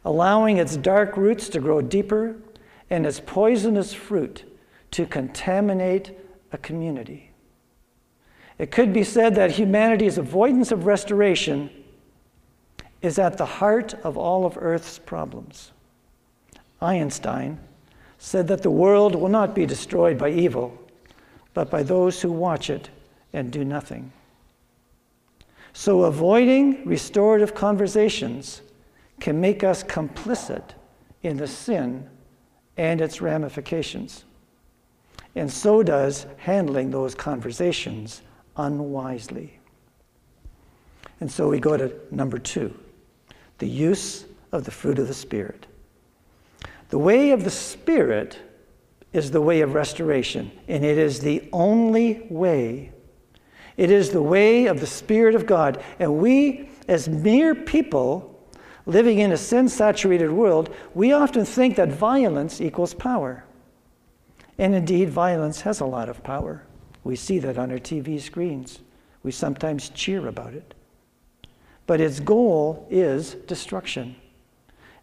allowing 0.05 0.57
its 0.57 0.77
dark 0.77 1.17
roots 1.17 1.49
to 1.49 1.59
grow 1.59 1.81
deeper 1.81 2.35
and 2.89 3.05
its 3.05 3.19
poisonous 3.19 3.93
fruit 3.93 4.43
to 4.91 5.05
contaminate 5.05 6.11
a 6.51 6.57
community. 6.59 7.31
It 8.59 8.71
could 8.71 8.93
be 8.93 9.03
said 9.03 9.35
that 9.35 9.51
humanity's 9.51 10.17
avoidance 10.17 10.71
of 10.71 10.85
restoration 10.85 11.69
is 13.01 13.19
at 13.19 13.37
the 13.37 13.45
heart 13.45 13.93
of 14.03 14.17
all 14.17 14.45
of 14.45 14.57
Earth's 14.59 14.99
problems. 14.99 15.71
Einstein 16.81 17.59
said 18.17 18.47
that 18.47 18.63
the 18.63 18.71
world 18.71 19.15
will 19.15 19.29
not 19.29 19.53
be 19.53 19.65
destroyed 19.65 20.17
by 20.17 20.29
evil, 20.29 20.77
but 21.57 21.71
by 21.71 21.81
those 21.81 22.21
who 22.21 22.31
watch 22.31 22.69
it 22.69 22.87
and 23.33 23.51
do 23.51 23.65
nothing. 23.65 24.11
So, 25.73 26.03
avoiding 26.03 26.85
restorative 26.85 27.55
conversations 27.55 28.61
can 29.19 29.41
make 29.41 29.63
us 29.63 29.83
complicit 29.83 30.61
in 31.23 31.35
the 31.35 31.47
sin 31.47 32.07
and 32.77 33.01
its 33.01 33.21
ramifications. 33.21 34.23
And 35.33 35.51
so 35.51 35.81
does 35.81 36.27
handling 36.37 36.91
those 36.91 37.15
conversations 37.15 38.21
unwisely. 38.55 39.57
And 41.21 41.31
so 41.31 41.49
we 41.49 41.59
go 41.59 41.75
to 41.75 41.91
number 42.11 42.37
two 42.37 42.71
the 43.57 43.67
use 43.67 44.25
of 44.51 44.63
the 44.63 44.69
fruit 44.69 44.99
of 44.99 45.07
the 45.07 45.13
Spirit. 45.15 45.65
The 46.89 46.99
way 46.99 47.31
of 47.31 47.43
the 47.43 47.49
Spirit 47.49 48.37
is 49.13 49.31
the 49.31 49.41
way 49.41 49.61
of 49.61 49.73
restoration, 49.73 50.51
and 50.67 50.83
it 50.83 50.97
is 50.97 51.19
the 51.19 51.47
only 51.53 52.27
way. 52.29 52.91
It 53.77 53.91
is 53.91 54.09
the 54.09 54.21
way 54.21 54.65
of 54.65 54.79
the 54.79 54.87
Spirit 54.87 55.35
of 55.35 55.45
God. 55.45 55.83
And 55.99 56.17
we, 56.17 56.69
as 56.87 57.07
mere 57.07 57.55
people, 57.55 58.33
living 58.85 59.19
in 59.19 59.31
a 59.31 59.37
sin 59.37 59.69
saturated 59.69 60.31
world, 60.31 60.73
we 60.93 61.11
often 61.11 61.45
think 61.45 61.75
that 61.75 61.89
violence 61.89 62.59
equals 62.59 62.93
power. 62.93 63.43
And 64.57 64.73
indeed, 64.73 65.09
violence 65.09 65.61
has 65.61 65.79
a 65.79 65.85
lot 65.85 66.09
of 66.09 66.23
power. 66.23 66.63
We 67.03 67.15
see 67.15 67.39
that 67.39 67.57
on 67.57 67.71
our 67.71 67.77
TV 67.77 68.19
screens. 68.19 68.79
We 69.23 69.31
sometimes 69.31 69.89
cheer 69.89 70.27
about 70.27 70.53
it. 70.53 70.73
But 71.85 72.01
its 72.01 72.19
goal 72.19 72.87
is 72.89 73.35
destruction. 73.45 74.15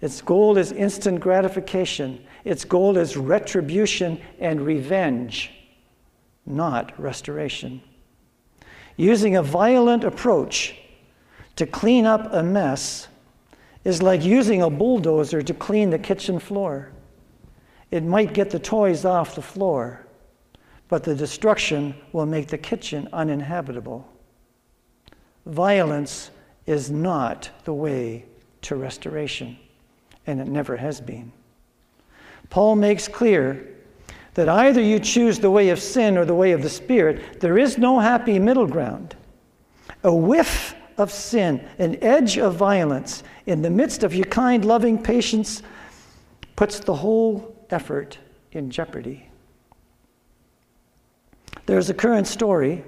Its 0.04 0.20
goal 0.20 0.58
is 0.58 0.70
instant 0.70 1.18
gratification. 1.18 2.22
Its 2.44 2.62
goal 2.62 2.98
is 2.98 3.16
retribution 3.16 4.20
and 4.38 4.60
revenge, 4.60 5.50
not 6.44 6.92
restoration. 7.00 7.80
Using 8.98 9.36
a 9.36 9.42
violent 9.42 10.04
approach 10.04 10.74
to 11.56 11.64
clean 11.66 12.04
up 12.04 12.34
a 12.34 12.42
mess 12.42 13.08
is 13.84 14.02
like 14.02 14.22
using 14.22 14.60
a 14.60 14.68
bulldozer 14.68 15.40
to 15.40 15.54
clean 15.54 15.88
the 15.88 15.98
kitchen 15.98 16.38
floor. 16.38 16.92
It 17.90 18.04
might 18.04 18.34
get 18.34 18.50
the 18.50 18.58
toys 18.58 19.06
off 19.06 19.34
the 19.34 19.40
floor, 19.40 20.06
but 20.88 21.02
the 21.02 21.14
destruction 21.14 21.94
will 22.12 22.26
make 22.26 22.48
the 22.48 22.58
kitchen 22.58 23.08
uninhabitable. 23.10 24.06
Violence 25.46 26.30
is 26.66 26.90
not 26.90 27.48
the 27.64 27.72
way 27.72 28.26
to 28.60 28.76
restoration, 28.76 29.56
and 30.26 30.40
it 30.40 30.48
never 30.48 30.76
has 30.76 31.00
been. 31.00 31.32
Paul 32.50 32.76
makes 32.76 33.08
clear 33.08 33.66
that 34.34 34.48
either 34.48 34.80
you 34.80 34.98
choose 34.98 35.38
the 35.38 35.50
way 35.50 35.70
of 35.70 35.80
sin 35.80 36.18
or 36.18 36.24
the 36.24 36.34
way 36.34 36.52
of 36.52 36.62
the 36.62 36.68
Spirit, 36.68 37.40
there 37.40 37.58
is 37.58 37.78
no 37.78 38.00
happy 38.00 38.38
middle 38.38 38.66
ground. 38.66 39.16
A 40.02 40.14
whiff 40.14 40.74
of 40.98 41.10
sin, 41.10 41.66
an 41.78 41.96
edge 42.02 42.38
of 42.38 42.56
violence 42.56 43.22
in 43.46 43.62
the 43.62 43.70
midst 43.70 44.02
of 44.02 44.14
your 44.14 44.26
kind, 44.26 44.64
loving 44.64 45.00
patience 45.00 45.62
puts 46.56 46.80
the 46.80 46.94
whole 46.94 47.56
effort 47.70 48.18
in 48.52 48.70
jeopardy. 48.70 49.28
There's 51.66 51.90
a 51.90 51.94
current 51.94 52.26
story 52.26 52.84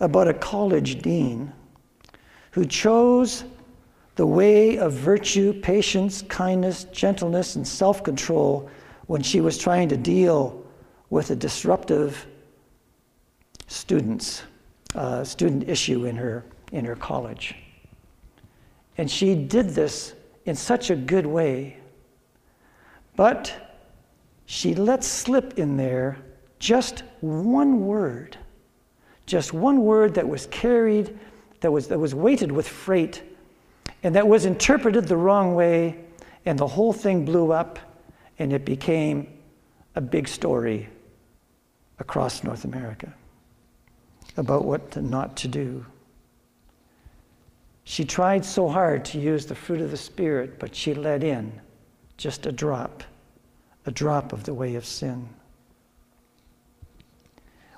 about 0.00 0.28
a 0.28 0.34
college 0.34 1.00
dean 1.02 1.52
who 2.50 2.64
chose 2.64 3.44
the 4.16 4.26
way 4.26 4.78
of 4.78 4.94
virtue, 4.94 5.52
patience, 5.60 6.22
kindness, 6.22 6.84
gentleness, 6.84 7.56
and 7.56 7.66
self 7.66 8.02
control 8.02 8.68
when 9.06 9.22
she 9.22 9.40
was 9.40 9.56
trying 9.56 9.88
to 9.90 9.96
deal 9.96 10.64
with 11.10 11.30
a 11.30 11.36
disruptive 11.36 12.26
students, 13.68 14.42
uh, 14.94 15.22
student 15.22 15.68
issue 15.68 16.06
in 16.06 16.16
her, 16.16 16.44
in 16.72 16.84
her 16.84 16.96
college. 16.96 17.54
And 18.98 19.10
she 19.10 19.34
did 19.34 19.70
this 19.70 20.14
in 20.46 20.54
such 20.54 20.90
a 20.90 20.96
good 20.96 21.26
way. 21.26 21.76
But 23.16 23.52
she 24.46 24.74
let 24.74 25.04
slip 25.04 25.58
in 25.58 25.76
there 25.76 26.18
just 26.58 27.02
one 27.20 27.84
word, 27.86 28.38
just 29.26 29.52
one 29.52 29.82
word 29.82 30.14
that 30.14 30.26
was 30.26 30.46
carried, 30.46 31.18
that 31.60 31.70
was, 31.70 31.88
that 31.88 31.98
was 31.98 32.14
weighted 32.14 32.50
with 32.50 32.66
freight, 32.66 33.22
and 34.06 34.14
that 34.14 34.28
was 34.28 34.44
interpreted 34.44 35.08
the 35.08 35.16
wrong 35.16 35.56
way, 35.56 35.98
and 36.44 36.56
the 36.56 36.66
whole 36.68 36.92
thing 36.92 37.24
blew 37.24 37.50
up, 37.50 37.80
and 38.38 38.52
it 38.52 38.64
became 38.64 39.26
a 39.96 40.00
big 40.00 40.28
story 40.28 40.88
across 41.98 42.44
North 42.44 42.64
America 42.64 43.12
about 44.36 44.64
what 44.64 44.96
not 45.02 45.36
to 45.38 45.48
do. 45.48 45.84
She 47.82 48.04
tried 48.04 48.44
so 48.44 48.68
hard 48.68 49.04
to 49.06 49.18
use 49.18 49.44
the 49.44 49.56
fruit 49.56 49.80
of 49.80 49.90
the 49.90 49.96
Spirit, 49.96 50.60
but 50.60 50.72
she 50.72 50.94
let 50.94 51.24
in 51.24 51.60
just 52.16 52.46
a 52.46 52.52
drop, 52.52 53.02
a 53.86 53.90
drop 53.90 54.32
of 54.32 54.44
the 54.44 54.54
way 54.54 54.76
of 54.76 54.86
sin. 54.86 55.28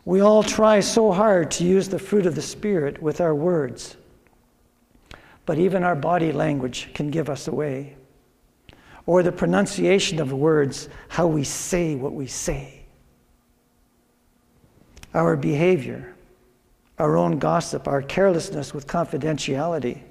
We 0.05 0.21
all 0.21 0.43
try 0.43 0.81
so 0.81 1.11
hard 1.11 1.51
to 1.53 1.64
use 1.64 1.88
the 1.88 1.99
fruit 1.99 2.27
of 2.27 2.35
the 2.35 2.43
Spirit 2.43 3.01
with 3.01 3.23
our 3.23 3.35
words, 3.35 3.97
but 5.48 5.58
even 5.58 5.82
our 5.82 5.96
body 5.96 6.30
language 6.30 6.90
can 6.92 7.11
give 7.11 7.30
us 7.30 7.48
away. 7.48 7.96
Or 9.06 9.22
the 9.22 9.32
pronunciation 9.32 10.20
of 10.20 10.30
words, 10.30 10.90
how 11.08 11.26
we 11.26 11.42
say 11.42 11.94
what 11.94 12.12
we 12.12 12.26
say. 12.26 12.84
Our 15.14 15.37
behavior, 15.37 16.14
our 16.98 17.16
own 17.16 17.38
gossip, 17.38 17.88
our 17.88 18.02
carelessness 18.02 18.74
with 18.74 18.87
confidentiality, 18.87 20.02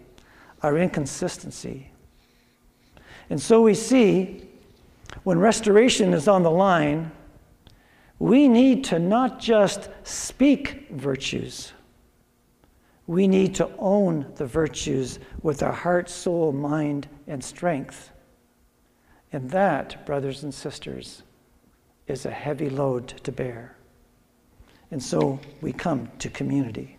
our 0.64 0.76
inconsistency. 0.76 1.92
And 3.30 3.40
so 3.40 3.62
we 3.62 3.76
see 3.76 4.42
when 5.24 5.38
restoration 5.38 6.16
is 6.16 6.28
on 6.28 6.42
the 6.42 6.50
line, 6.50 7.12
we 8.18 8.48
need 8.48 8.86
to 8.86 8.98
not 8.98 9.40
just 9.40 9.92
speak 10.04 10.88
virtues, 10.90 11.74
we 13.08 13.26
need 13.26 13.56
to 13.56 13.70
own 13.80 14.32
the 14.36 14.46
virtues 14.46 15.20
with 15.42 15.64
our 15.64 15.72
heart, 15.72 16.10
soul, 16.10 16.52
mind, 16.52 17.08
and 17.26 17.42
strength. 17.42 18.12
And 19.32 19.50
that, 19.52 20.06
brothers 20.06 20.44
and 20.44 20.54
sisters, 20.54 21.24
is 22.06 22.26
a 22.26 22.32
heavy 22.32 22.70
load 22.70 23.08
to 23.24 23.32
bear. 23.32 23.76
And 24.92 25.02
so 25.02 25.40
we 25.62 25.74
come 25.74 26.10
to 26.20 26.30
community. 26.30 26.98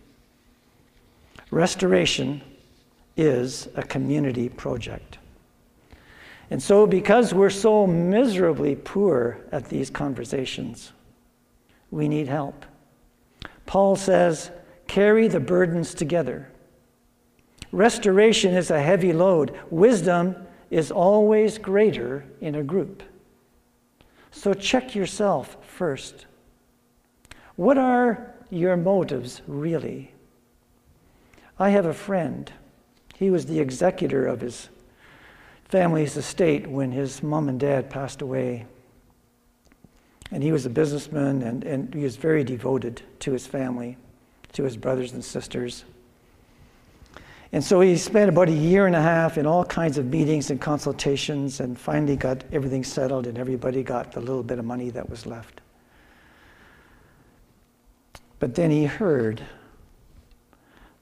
Restoration 1.51 2.43
is 3.17 3.69
a 3.75 3.83
community 3.83 4.49
project. 4.49 5.19
And 6.51 6.63
so, 6.63 6.87
because 6.87 7.35
we're 7.35 7.51
so 7.51 7.87
miserably 7.87 8.75
poor 8.75 9.39
at 9.53 9.69
these 9.69 9.91
conversations, 9.91 10.93
we 11.91 12.09
need 12.09 12.29
help. 12.29 12.65
Paul 13.67 13.97
says, 13.97 14.51
carry 14.89 15.29
the 15.29 15.41
burdens 15.41 15.95
together. 15.95 16.51
Restoration 17.71 18.55
is 18.55 18.71
a 18.71 18.81
heavy 18.81 19.13
load. 19.13 19.57
Wisdom 19.71 20.35
is 20.71 20.91
always 20.91 21.59
greater 21.59 22.25
in 22.41 22.55
a 22.55 22.63
group. 22.63 23.03
So 24.31 24.55
check 24.55 24.95
yourself 24.95 25.57
first. 25.63 26.27
What 27.57 27.79
are 27.79 28.35
your 28.51 28.77
motives 28.77 29.43
really? 29.47 30.13
I 31.59 31.71
have 31.71 31.87
a 31.87 31.95
friend. 31.95 32.51
He 33.17 33.31
was 33.31 33.47
the 33.47 33.61
executor 33.61 34.27
of 34.27 34.41
his 34.41 34.69
family's 35.65 36.17
estate 36.17 36.67
when 36.67 36.93
his 36.93 37.23
mom 37.23 37.49
and 37.49 37.61
dad 37.61 37.91
passed 37.91 38.23
away. 38.23 38.67
And 40.31 40.43
he 40.43 40.53
was 40.53 40.67
a 40.67 40.71
businessman 40.71 41.43
and, 41.43 41.65
and 41.65 41.93
he 41.93 42.05
was 42.05 42.17
very 42.17 42.45
devoted 42.45 43.03
to 43.21 43.33
his 43.33 43.47
family, 43.47 43.97
to 44.53 44.65
his 44.65 44.77
brothers 44.77 45.13
and 45.13 45.25
sisters. 45.25 45.85
And 47.53 47.65
so 47.65 47.81
he 47.81 47.97
spent 47.97 48.29
about 48.29 48.49
a 48.49 48.53
year 48.53 48.87
and 48.87 48.95
a 48.95 49.01
half 49.01 49.39
in 49.39 49.47
all 49.47 49.65
kinds 49.65 49.97
of 49.97 50.07
meetings 50.07 50.51
and 50.51 50.61
consultations 50.61 51.61
and 51.61 51.79
finally 51.79 52.17
got 52.17 52.45
everything 52.53 52.85
settled 52.85 53.27
and 53.27 53.39
everybody 53.39 53.83
got 53.83 54.13
the 54.13 54.21
little 54.21 54.43
bit 54.43 54.59
of 54.59 54.65
money 54.65 54.91
that 54.91 55.09
was 55.09 55.25
left. 55.25 55.63
But 58.39 58.55
then 58.55 58.71
he 58.71 58.85
heard 58.85 59.43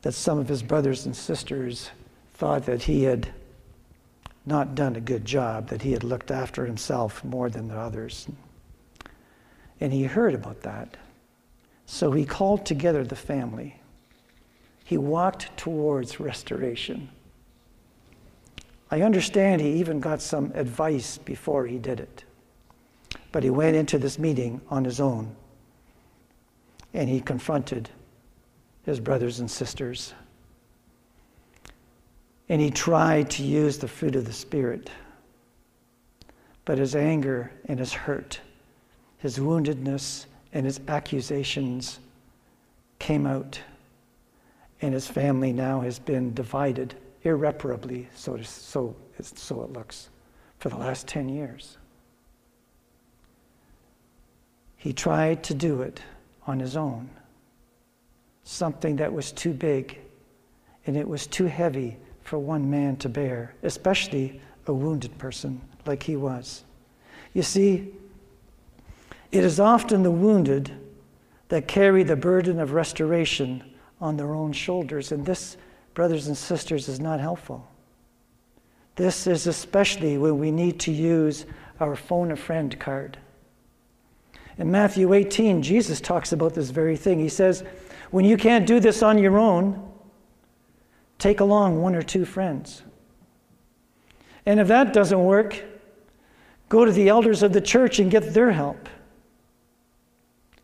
that 0.02 0.12
some 0.12 0.38
of 0.38 0.48
his 0.48 0.62
brothers 0.62 1.04
and 1.04 1.16
sisters 1.16 1.90
thought 2.34 2.64
that 2.66 2.84
he 2.84 3.02
had 3.02 3.28
not 4.46 4.76
done 4.76 4.94
a 4.94 5.00
good 5.00 5.24
job, 5.24 5.68
that 5.68 5.82
he 5.82 5.90
had 5.90 6.04
looked 6.04 6.30
after 6.30 6.64
himself 6.64 7.24
more 7.24 7.50
than 7.50 7.66
the 7.66 7.76
others. 7.76 8.28
And 9.80 9.92
he 9.92 10.04
heard 10.04 10.34
about 10.34 10.62
that. 10.62 10.96
So 11.86 12.10
he 12.12 12.24
called 12.24 12.66
together 12.66 13.04
the 13.04 13.16
family. 13.16 13.80
He 14.84 14.98
walked 14.98 15.56
towards 15.56 16.20
restoration. 16.20 17.08
I 18.90 19.02
understand 19.02 19.60
he 19.60 19.74
even 19.74 20.00
got 20.00 20.20
some 20.20 20.52
advice 20.54 21.18
before 21.18 21.66
he 21.66 21.78
did 21.78 22.00
it. 22.00 22.24
But 23.32 23.42
he 23.42 23.50
went 23.50 23.76
into 23.76 23.98
this 23.98 24.18
meeting 24.18 24.60
on 24.68 24.84
his 24.84 25.00
own 25.00 25.34
and 26.94 27.08
he 27.08 27.20
confronted 27.20 27.90
his 28.84 29.00
brothers 29.00 29.40
and 29.40 29.50
sisters. 29.50 30.14
And 32.48 32.60
he 32.60 32.70
tried 32.70 33.30
to 33.32 33.42
use 33.42 33.78
the 33.78 33.88
fruit 33.88 34.16
of 34.16 34.24
the 34.24 34.32
Spirit. 34.32 34.90
But 36.64 36.78
his 36.78 36.94
anger 36.96 37.52
and 37.66 37.78
his 37.78 37.92
hurt, 37.92 38.40
his 39.18 39.38
woundedness 39.38 40.26
and 40.56 40.64
his 40.64 40.80
accusations 40.88 42.00
came 42.98 43.26
out. 43.26 43.60
And 44.80 44.94
his 44.94 45.06
family 45.06 45.52
now 45.52 45.82
has 45.82 45.98
been 45.98 46.32
divided 46.32 46.94
irreparably, 47.24 48.08
so, 48.14 48.40
so, 48.40 48.96
so 49.20 49.62
it 49.64 49.72
looks, 49.74 50.08
for 50.58 50.70
the 50.70 50.78
last 50.78 51.06
10 51.08 51.28
years. 51.28 51.76
He 54.76 54.94
tried 54.94 55.42
to 55.44 55.52
do 55.52 55.82
it 55.82 56.00
on 56.46 56.58
his 56.58 56.74
own. 56.74 57.10
Something 58.44 58.96
that 58.96 59.12
was 59.12 59.32
too 59.32 59.52
big 59.52 59.98
and 60.86 60.96
it 60.96 61.06
was 61.06 61.26
too 61.26 61.46
heavy 61.46 61.98
for 62.22 62.38
one 62.38 62.70
man 62.70 62.96
to 62.96 63.10
bear, 63.10 63.54
especially 63.62 64.40
a 64.66 64.72
wounded 64.72 65.18
person 65.18 65.60
like 65.84 66.02
he 66.02 66.16
was. 66.16 66.64
You 67.34 67.42
see, 67.42 67.92
it 69.32 69.44
is 69.44 69.60
often 69.60 70.02
the 70.02 70.10
wounded 70.10 70.72
that 71.48 71.68
carry 71.68 72.02
the 72.02 72.16
burden 72.16 72.58
of 72.60 72.72
restoration 72.72 73.62
on 74.00 74.16
their 74.16 74.34
own 74.34 74.52
shoulders, 74.52 75.12
and 75.12 75.24
this, 75.24 75.56
brothers 75.94 76.26
and 76.26 76.36
sisters, 76.36 76.88
is 76.88 77.00
not 77.00 77.20
helpful. 77.20 77.66
This 78.96 79.26
is 79.26 79.46
especially 79.46 80.18
when 80.18 80.38
we 80.38 80.50
need 80.50 80.80
to 80.80 80.92
use 80.92 81.46
our 81.80 81.94
phone 81.94 82.32
a 82.32 82.36
friend 82.36 82.78
card. 82.78 83.18
In 84.58 84.70
Matthew 84.70 85.12
18, 85.12 85.62
Jesus 85.62 86.00
talks 86.00 86.32
about 86.32 86.54
this 86.54 86.70
very 86.70 86.96
thing. 86.96 87.18
He 87.18 87.28
says, 87.28 87.62
When 88.10 88.24
you 88.24 88.36
can't 88.36 88.66
do 88.66 88.80
this 88.80 89.02
on 89.02 89.18
your 89.18 89.38
own, 89.38 89.92
take 91.18 91.40
along 91.40 91.80
one 91.80 91.94
or 91.94 92.02
two 92.02 92.24
friends. 92.24 92.82
And 94.46 94.60
if 94.60 94.68
that 94.68 94.92
doesn't 94.92 95.24
work, 95.24 95.62
go 96.68 96.84
to 96.84 96.92
the 96.92 97.08
elders 97.08 97.42
of 97.42 97.52
the 97.52 97.60
church 97.60 97.98
and 97.98 98.10
get 98.10 98.32
their 98.32 98.52
help. 98.52 98.88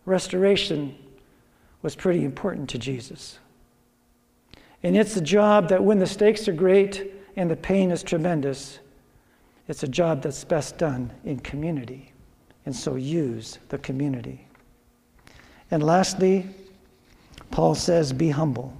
Restoration 0.04 0.96
was 1.82 1.94
pretty 1.94 2.24
important 2.24 2.68
to 2.70 2.78
Jesus. 2.78 3.38
And 4.82 4.96
it's 4.96 5.16
a 5.16 5.20
job 5.20 5.68
that 5.68 5.82
when 5.82 5.98
the 5.98 6.06
stakes 6.06 6.48
are 6.48 6.52
great 6.52 7.12
and 7.36 7.50
the 7.50 7.56
pain 7.56 7.90
is 7.90 8.02
tremendous, 8.02 8.80
it's 9.68 9.82
a 9.82 9.88
job 9.88 10.22
that's 10.22 10.44
best 10.44 10.78
done 10.78 11.10
in 11.24 11.38
community. 11.38 12.12
And 12.66 12.74
so 12.74 12.96
use 12.96 13.58
the 13.68 13.78
community. 13.78 14.46
And 15.70 15.82
lastly, 15.82 16.46
Paul 17.50 17.74
says, 17.74 18.12
be 18.12 18.30
humble. 18.30 18.76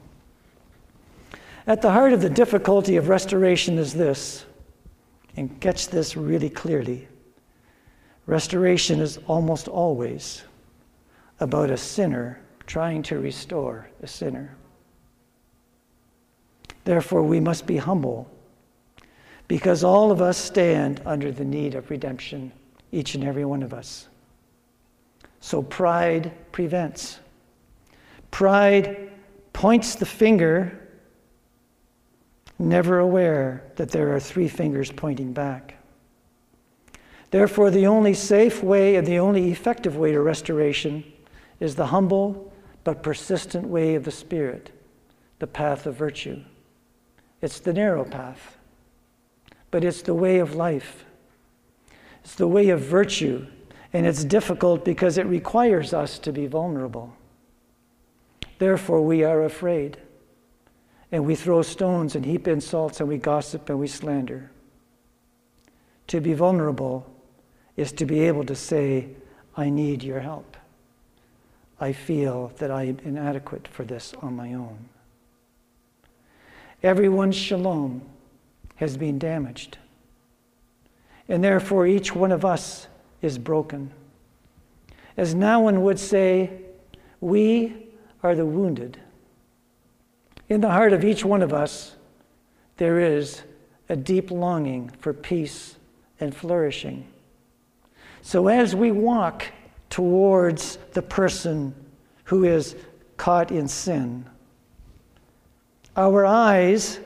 At 1.67 1.83
the 1.83 1.91
heart 1.91 2.13
of 2.13 2.21
the 2.21 2.31
difficulty 2.31 2.97
of 2.97 3.09
restoration 3.09 3.79
is 3.79 3.95
this, 3.95 4.45
and 5.37 5.61
catch 5.61 5.89
this 5.89 6.17
really 6.17 6.51
clearly. 6.51 7.07
Restoration 8.27 9.01
is 9.01 9.19
almost 9.27 9.69
always 9.69 10.43
about 11.43 11.71
a 11.71 11.77
sinner 11.77 12.41
trying 12.67 13.03
to 13.03 13.19
restore 13.19 13.91
a 14.01 14.07
sinner. 14.07 14.57
Therefore, 16.85 17.25
we 17.25 17.41
must 17.41 17.67
be 17.67 17.77
humble 17.77 18.31
because 19.49 19.83
all 19.83 20.13
of 20.13 20.23
us 20.23 20.39
stand 20.39 21.03
under 21.05 21.33
the 21.33 21.45
need 21.45 21.75
of 21.75 21.91
redemption, 21.91 22.53
each 22.93 23.17
and 23.17 23.25
every 23.25 23.45
one 23.45 23.65
of 23.65 23.75
us. 23.75 24.09
So 25.41 25.63
pride 25.63 26.33
prevents. 26.53 27.19
Pride 28.31 29.11
points 29.53 29.97
the 29.97 30.07
finger, 30.07 30.79
never 32.57 33.01
aware 33.01 33.65
that 33.75 33.91
there 33.91 34.15
are 34.15 34.21
three 34.21 34.49
fingers 34.49 34.93
pointing 34.93 35.33
back. 35.33 35.75
Therefore, 37.33 37.71
the 37.71 37.89
only 37.89 38.15
safe 38.15 38.63
way 38.63 38.95
and 38.95 39.07
the 39.07 39.19
only 39.19 39.51
effective 39.51 39.97
way 39.97 40.13
to 40.13 40.21
restoration 40.21 41.12
is 41.61 41.75
the 41.77 41.87
humble 41.87 42.53
but 42.85 43.03
persistent 43.03 43.67
way 43.69 43.95
of 43.95 44.05
the 44.05 44.11
Spirit, 44.11 44.71
the 45.39 45.47
path 45.47 45.87
of 45.87 45.95
virtue. 45.95 46.43
It's 47.41 47.61
the 47.61 47.73
narrow 47.73 48.05
path, 48.05 48.57
but 49.71 49.85
it's 49.85 50.03
the 50.03 50.15
way 50.15 50.39
of 50.39 50.55
life. 50.55 51.05
It's 52.25 52.35
the 52.35 52.49
way 52.49 52.69
of 52.69 52.81
virtue, 52.81 53.47
and 53.93 54.07
it's 54.07 54.25
difficult 54.25 54.85
because 54.85 55.19
it 55.19 55.27
requires 55.27 55.93
us 55.93 56.19
to 56.21 56.33
be 56.33 56.47
vulnerable. 56.47 57.17
Therefore, 58.59 59.03
we 59.03 59.25
are 59.25 59.43
afraid, 59.43 59.99
and 61.11 61.27
we 61.27 61.35
throw 61.35 61.63
stones 61.63 62.15
and 62.15 62.25
heap 62.25 62.47
insults, 62.47 63.01
and 63.01 63.09
we 63.09 63.19
gossip 63.19 63.69
and 63.69 63.79
we 63.79 63.89
slander. 63.89 64.51
To 66.09 66.21
be 66.21 66.35
vulnerable 66.35 67.13
is 67.77 67.91
to 67.93 68.07
be 68.07 68.21
able 68.21 68.45
to 68.45 68.55
say, 68.55 69.09
I 69.57 69.69
need 69.69 70.03
your 70.03 70.21
help. 70.21 70.52
I 71.83 71.93
feel 71.93 72.53
that 72.59 72.71
I 72.71 72.85
am 72.85 73.01
inadequate 73.05 73.67
for 73.67 73.83
this 73.83 74.15
on 74.23 74.37
my 74.37 74.55
own. 74.55 74.89
Everyone's 76.81 77.35
shalom 77.35 78.03
has 78.77 78.97
been 78.97 79.19
damaged. 79.19 79.79
And 81.29 81.43
therefore, 81.43 81.89
each 81.89 82.15
one 82.15 82.31
of 82.31 82.45
us 82.45 82.87
is 83.21 83.37
broken. 83.37 83.91
As 85.17 85.35
Nouwen 85.35 85.81
would 85.81 85.99
say, 85.99 86.53
we 87.21 87.89
are 88.23 88.37
the 88.37 88.47
wounded. 88.47 89.01
In 90.49 90.61
the 90.61 90.71
heart 90.71 90.93
of 90.93 91.05
each 91.05 91.25
one 91.25 91.43
of 91.43 91.53
us, 91.53 91.97
there 92.77 93.01
is 93.01 93.43
a 93.89 93.97
deep 93.97 94.31
longing 94.31 94.89
for 95.01 95.13
peace 95.13 95.75
and 96.21 96.33
flourishing. 96.33 97.09
So 98.21 98.47
as 98.47 98.77
we 98.77 98.93
walk 98.93 99.47
towards 99.93 100.79
the 100.95 101.03
person 101.03 101.75
who 102.25 102.45
is 102.45 102.77
caught 103.19 103.53
in 103.53 103.69
sin, 103.69 104.25
our 105.95 106.25
eyes 106.25 106.99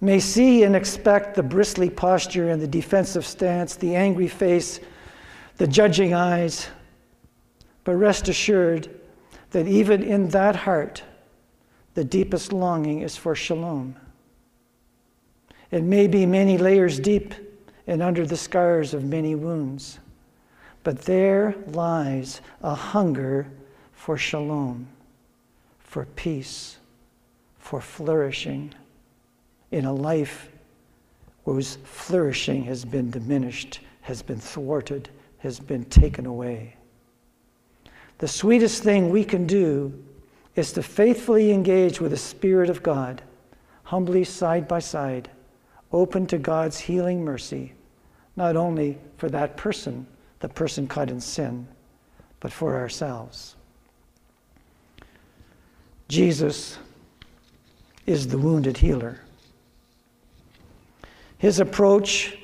may 0.00 0.20
see 0.20 0.62
and 0.62 0.76
expect 0.76 1.34
the 1.34 1.42
bristly 1.42 1.90
posture 1.90 2.50
and 2.50 2.62
the 2.62 2.68
defensive 2.68 3.26
stance, 3.26 3.74
the 3.74 3.96
angry 3.96 4.28
face, 4.28 4.78
the 5.56 5.66
judging 5.66 6.14
eyes. 6.14 6.68
But 7.82 7.96
rest 7.96 8.28
assured 8.28 8.88
that 9.50 9.66
even 9.66 10.04
in 10.04 10.28
that 10.28 10.54
heart, 10.54 11.02
the 11.94 12.04
deepest 12.04 12.52
longing 12.52 13.00
is 13.00 13.16
for 13.16 13.34
shalom. 13.34 13.96
It 15.72 15.82
may 15.82 16.06
be 16.06 16.26
many 16.26 16.58
layers 16.58 17.00
deep 17.00 17.34
and 17.88 18.00
under 18.04 18.24
the 18.24 18.36
scars 18.36 18.94
of 18.94 19.02
many 19.02 19.34
wounds, 19.34 19.98
but 20.84 21.00
there 21.02 21.54
lies 21.68 22.42
a 22.62 22.74
hunger 22.74 23.50
for 23.92 24.16
shalom, 24.16 24.86
for 25.78 26.04
peace 26.14 26.76
for 27.58 27.80
flourishing 27.80 28.72
in 29.70 29.86
a 29.86 29.92
life 29.92 30.50
whose 31.46 31.76
flourishing 31.84 32.62
has 32.64 32.84
been 32.84 33.10
diminished, 33.10 33.80
has 34.02 34.22
been 34.22 34.38
thwarted, 34.38 35.08
has 35.38 35.58
been 35.58 35.84
taken 35.86 36.26
away. 36.26 36.76
The 38.18 38.28
sweetest 38.28 38.82
thing 38.82 39.10
we 39.10 39.24
can 39.24 39.46
do 39.46 39.92
is 40.56 40.72
to 40.72 40.82
faithfully 40.82 41.50
engage 41.52 42.00
with 42.00 42.10
the 42.10 42.16
Spirit 42.18 42.68
of 42.68 42.82
God, 42.82 43.22
humbly 43.84 44.24
side 44.24 44.68
by 44.68 44.78
side, 44.78 45.30
open 45.90 46.26
to 46.26 46.38
God's 46.38 46.78
healing 46.78 47.24
mercy, 47.24 47.72
not 48.36 48.56
only 48.56 48.98
for 49.16 49.30
that 49.30 49.56
person, 49.56 50.06
the 50.44 50.48
person 50.50 50.86
caught 50.86 51.08
in 51.08 51.22
sin, 51.22 51.66
but 52.38 52.52
for 52.52 52.76
ourselves. 52.76 53.56
Jesus 56.06 56.76
is 58.04 58.28
the 58.28 58.36
wounded 58.36 58.76
healer. 58.76 59.22
His 61.38 61.60
approach 61.60 62.36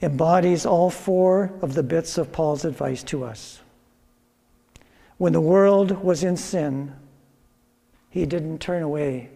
embodies 0.00 0.64
all 0.64 0.88
four 0.88 1.52
of 1.60 1.74
the 1.74 1.82
bits 1.82 2.16
of 2.16 2.32
Paul's 2.32 2.64
advice 2.64 3.02
to 3.02 3.24
us. 3.24 3.60
When 5.18 5.34
the 5.34 5.40
world 5.42 6.02
was 6.02 6.24
in 6.24 6.38
sin, 6.38 6.94
he 8.08 8.24
didn't 8.24 8.60
turn 8.60 8.82
away. 8.82 9.28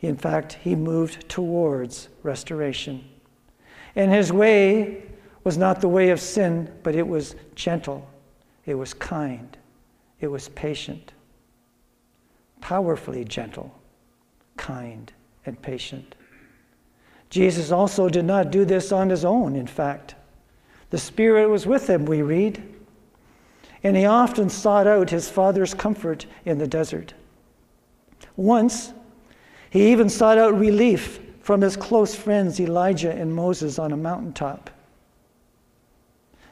In 0.00 0.16
fact, 0.16 0.54
he 0.54 0.74
moved 0.74 1.28
towards 1.28 2.08
restoration. 2.24 3.04
And 3.94 4.10
his 4.10 4.32
way 4.32 5.04
was 5.46 5.56
not 5.56 5.80
the 5.80 5.86
way 5.86 6.10
of 6.10 6.20
sin, 6.20 6.68
but 6.82 6.96
it 6.96 7.06
was 7.06 7.36
gentle, 7.54 8.04
it 8.64 8.74
was 8.74 8.92
kind, 8.92 9.56
it 10.20 10.26
was 10.26 10.48
patient, 10.48 11.12
powerfully 12.60 13.24
gentle 13.24 13.72
kind, 14.56 15.12
and 15.44 15.62
patient. 15.62 16.16
Jesus 17.30 17.70
also 17.70 18.08
did 18.08 18.24
not 18.24 18.50
do 18.50 18.64
this 18.64 18.90
on 18.90 19.08
his 19.08 19.24
own, 19.24 19.54
in 19.54 19.68
fact. 19.68 20.16
The 20.90 20.98
Spirit 20.98 21.48
was 21.48 21.64
with 21.64 21.88
him, 21.88 22.06
we 22.06 22.22
read. 22.22 22.60
And 23.84 23.96
he 23.96 24.04
often 24.04 24.50
sought 24.50 24.88
out 24.88 25.10
his 25.10 25.30
Father's 25.30 25.74
comfort 25.74 26.26
in 26.44 26.58
the 26.58 26.66
desert. 26.66 27.14
Once, 28.34 28.92
he 29.70 29.92
even 29.92 30.08
sought 30.08 30.38
out 30.38 30.58
relief 30.58 31.20
from 31.40 31.60
his 31.60 31.76
close 31.76 32.16
friends 32.16 32.58
Elijah 32.58 33.12
and 33.12 33.32
Moses 33.32 33.78
on 33.78 33.92
a 33.92 33.96
mountaintop. 33.96 34.70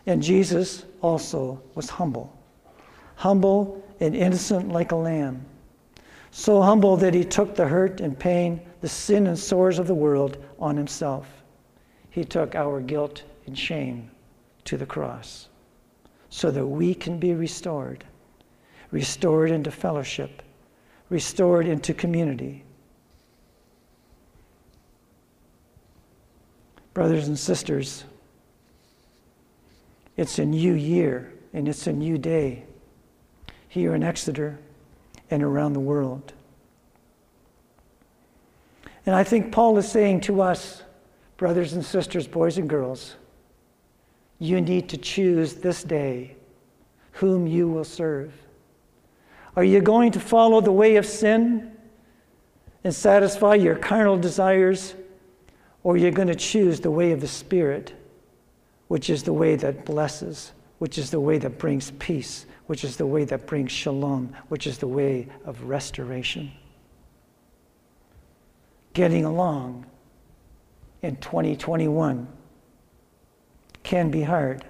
And 0.07 0.23
Jesus 0.23 0.85
also 1.01 1.62
was 1.75 1.88
humble, 1.88 2.37
humble 3.17 3.83
and 4.01 4.14
innocent 4.14 4.69
like 4.69 4.93
a 4.93 4.97
lamb 4.97 5.47
so 6.37 6.61
humble 6.61 6.97
that 6.97 7.14
he 7.14 7.23
took 7.23 7.55
the 7.55 7.69
hurt 7.69 8.01
and 8.01 8.19
pain, 8.19 8.61
the 8.81 8.88
sin 8.88 9.29
and 9.29 9.38
sores 9.38 9.79
of 9.79 9.87
the 9.87 9.95
world 9.95 10.37
on 10.59 10.77
himself. 10.77 11.29
He 12.11 12.25
took 12.25 12.57
our 12.57 12.81
guilt 12.81 13.23
and 13.47 13.57
shame 13.57 14.11
to 14.64 14.77
the 14.77 14.85
cross 14.85 15.49
so 16.31 16.51
that 16.51 16.67
we 16.67 16.93
can 16.93 17.21
be 17.21 17.35
restored, 17.35 18.05
restored 18.90 19.53
into 19.53 19.71
fellowship, 19.71 20.43
restored 21.09 21.69
into 21.69 21.95
community. 21.95 22.64
Brothers 26.95 27.29
and 27.29 27.38
sisters, 27.38 28.03
it's 30.16 30.38
a 30.38 30.44
new 30.44 30.74
year 30.74 31.33
and 31.53 31.68
it's 31.68 31.87
a 31.87 31.92
new 31.92 32.18
day 32.18 32.64
here 33.68 33.94
in 33.94 34.03
Exeter 34.03 34.59
and 35.31 35.42
around 35.42 35.72
the 35.72 35.81
world. 35.81 36.33
And 39.07 39.14
I 39.14 39.24
think 39.24 39.53
Paul 39.53 39.77
is 39.79 39.90
saying 39.90 40.22
to 40.22 40.40
us, 40.40 40.83
brothers 41.37 41.72
and 41.72 41.85
sisters, 41.85 42.27
boys 42.27 42.59
and 42.59 42.68
girls, 42.68 43.16
you 44.38 44.61
need 44.61 44.88
to 44.90 44.96
choose 44.96 45.55
this 45.55 45.83
day 45.83 46.37
whom 47.12 47.46
you 47.46 47.68
will 47.68 47.85
serve. 47.85 48.33
Are 49.57 49.64
you 49.64 49.81
going 49.81 50.12
to 50.12 50.20
follow 50.20 50.61
the 50.61 50.72
way 50.72 50.96
of 50.96 51.07
sin 51.07 51.72
and 52.83 52.94
satisfy 52.94 53.55
your 53.55 53.77
carnal 53.77 54.16
desires? 54.16 54.94
Or 55.83 55.94
are 55.94 55.96
you 55.96 56.11
going 56.11 56.29
to 56.29 56.35
choose 56.35 56.81
the 56.81 56.90
way 56.90 57.12
of 57.12 57.20
the 57.20 57.29
Spirit, 57.29 57.92
which 58.94 59.11
is 59.11 59.24
the 59.24 59.33
way 59.33 59.57
that 59.57 59.85
blesses, 59.85 60.52
which 60.78 60.98
is 60.98 61.11
the 61.11 61.18
way 61.18 61.37
that 61.37 61.59
brings 61.59 61.90
peace, 61.98 62.46
which 62.68 62.85
is 62.85 62.96
the 62.96 63.04
way 63.04 63.24
that 63.24 63.44
brings 63.44 63.72
shalom, 63.72 64.33
which 64.50 64.68
is 64.68 64.78
the 64.78 64.87
way 64.87 65.26
of 65.44 65.64
restoration? 65.64 66.48
Getting 68.92 69.24
along 69.24 69.85
in 71.02 71.16
2021 71.16 72.28
can 73.83 74.12
be 74.12 74.22
hard. 74.22 74.64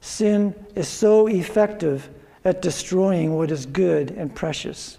Sin 0.00 0.54
is 0.76 0.86
so 0.86 1.26
effective 1.26 2.08
at 2.44 2.62
destroying 2.62 3.34
what 3.34 3.50
is 3.50 3.66
good 3.66 4.12
and 4.12 4.32
precious. 4.32 4.96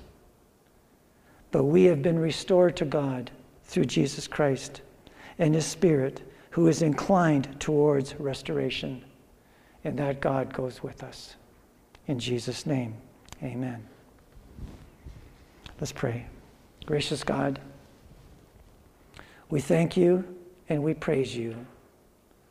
But 1.51 1.63
we 1.63 1.85
have 1.85 2.01
been 2.01 2.19
restored 2.19 2.75
to 2.75 2.83
God 2.83 3.31
through 3.63 3.85
Jesus 3.85 4.27
Christ 4.27 4.81
and 5.39 5.55
His 5.55 5.65
Spirit, 5.65 6.21
who 6.57 6.67
is 6.67 6.81
inclined 6.81 7.47
towards 7.59 8.15
restoration. 8.15 9.05
And 9.83 9.95
that 9.99 10.21
God 10.21 10.51
goes 10.51 10.81
with 10.81 11.03
us. 11.03 11.35
In 12.07 12.17
Jesus' 12.17 12.65
name, 12.65 12.95
amen. 13.43 13.85
Let's 15.79 15.91
pray. 15.91 16.25
Gracious 16.87 17.23
God, 17.23 17.59
we 19.51 19.61
thank 19.61 19.95
you 19.95 20.25
and 20.67 20.81
we 20.81 20.95
praise 20.95 21.37
you 21.37 21.55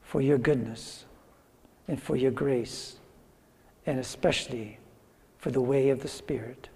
for 0.02 0.20
your 0.20 0.38
goodness 0.38 1.04
and 1.88 2.00
for 2.00 2.14
your 2.14 2.30
grace, 2.30 3.00
and 3.86 3.98
especially 3.98 4.78
for 5.38 5.50
the 5.50 5.60
way 5.60 5.88
of 5.88 6.00
the 6.00 6.06
Spirit. 6.06 6.68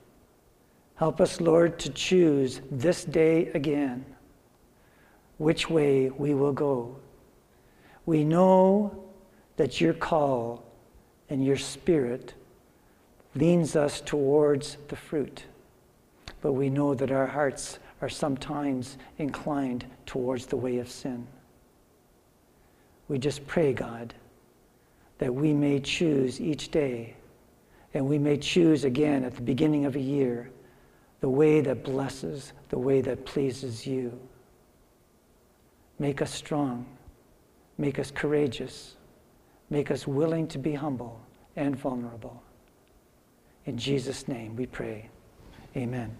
Help 0.96 1.20
us, 1.20 1.40
Lord, 1.40 1.78
to 1.78 1.90
choose 1.90 2.60
this 2.72 3.04
day 3.04 3.46
again 3.54 4.04
which 5.38 5.70
way 5.70 6.10
we 6.10 6.34
will 6.34 6.52
go. 6.52 6.96
We 8.06 8.24
know 8.24 9.04
that 9.56 9.80
your 9.80 9.92
call 9.92 10.64
and 11.28 11.44
your 11.44 11.56
Spirit 11.56 12.34
leans 13.34 13.76
us 13.76 14.00
towards 14.00 14.76
the 14.88 14.96
fruit, 14.96 15.44
but 16.40 16.52
we 16.52 16.70
know 16.70 16.94
that 16.94 17.12
our 17.12 17.26
hearts 17.26 17.78
are 18.00 18.08
sometimes 18.08 18.96
inclined 19.18 19.84
towards 20.06 20.46
the 20.46 20.56
way 20.56 20.78
of 20.78 20.88
sin. 20.88 21.26
We 23.08 23.18
just 23.18 23.46
pray, 23.46 23.72
God, 23.72 24.14
that 25.18 25.34
we 25.34 25.52
may 25.52 25.80
choose 25.80 26.40
each 26.40 26.70
day, 26.70 27.14
and 27.92 28.08
we 28.08 28.18
may 28.18 28.36
choose 28.36 28.84
again 28.84 29.24
at 29.24 29.34
the 29.34 29.42
beginning 29.42 29.84
of 29.84 29.96
a 29.96 30.00
year 30.00 30.50
the 31.20 31.28
way 31.28 31.60
that 31.60 31.84
blesses, 31.84 32.52
the 32.70 32.78
way 32.78 33.00
that 33.02 33.26
pleases 33.26 33.86
you. 33.86 34.18
Make 35.98 36.22
us 36.22 36.32
strong, 36.32 36.86
make 37.80 37.98
us 37.98 38.10
courageous, 38.10 38.96
make 39.70 39.90
us 39.90 40.06
willing 40.06 40.46
to 40.46 40.58
be 40.58 40.74
humble 40.74 41.18
and 41.56 41.74
vulnerable. 41.74 42.42
In 43.64 43.78
Jesus' 43.78 44.28
name 44.28 44.54
we 44.54 44.66
pray. 44.66 45.08
Amen. 45.74 46.14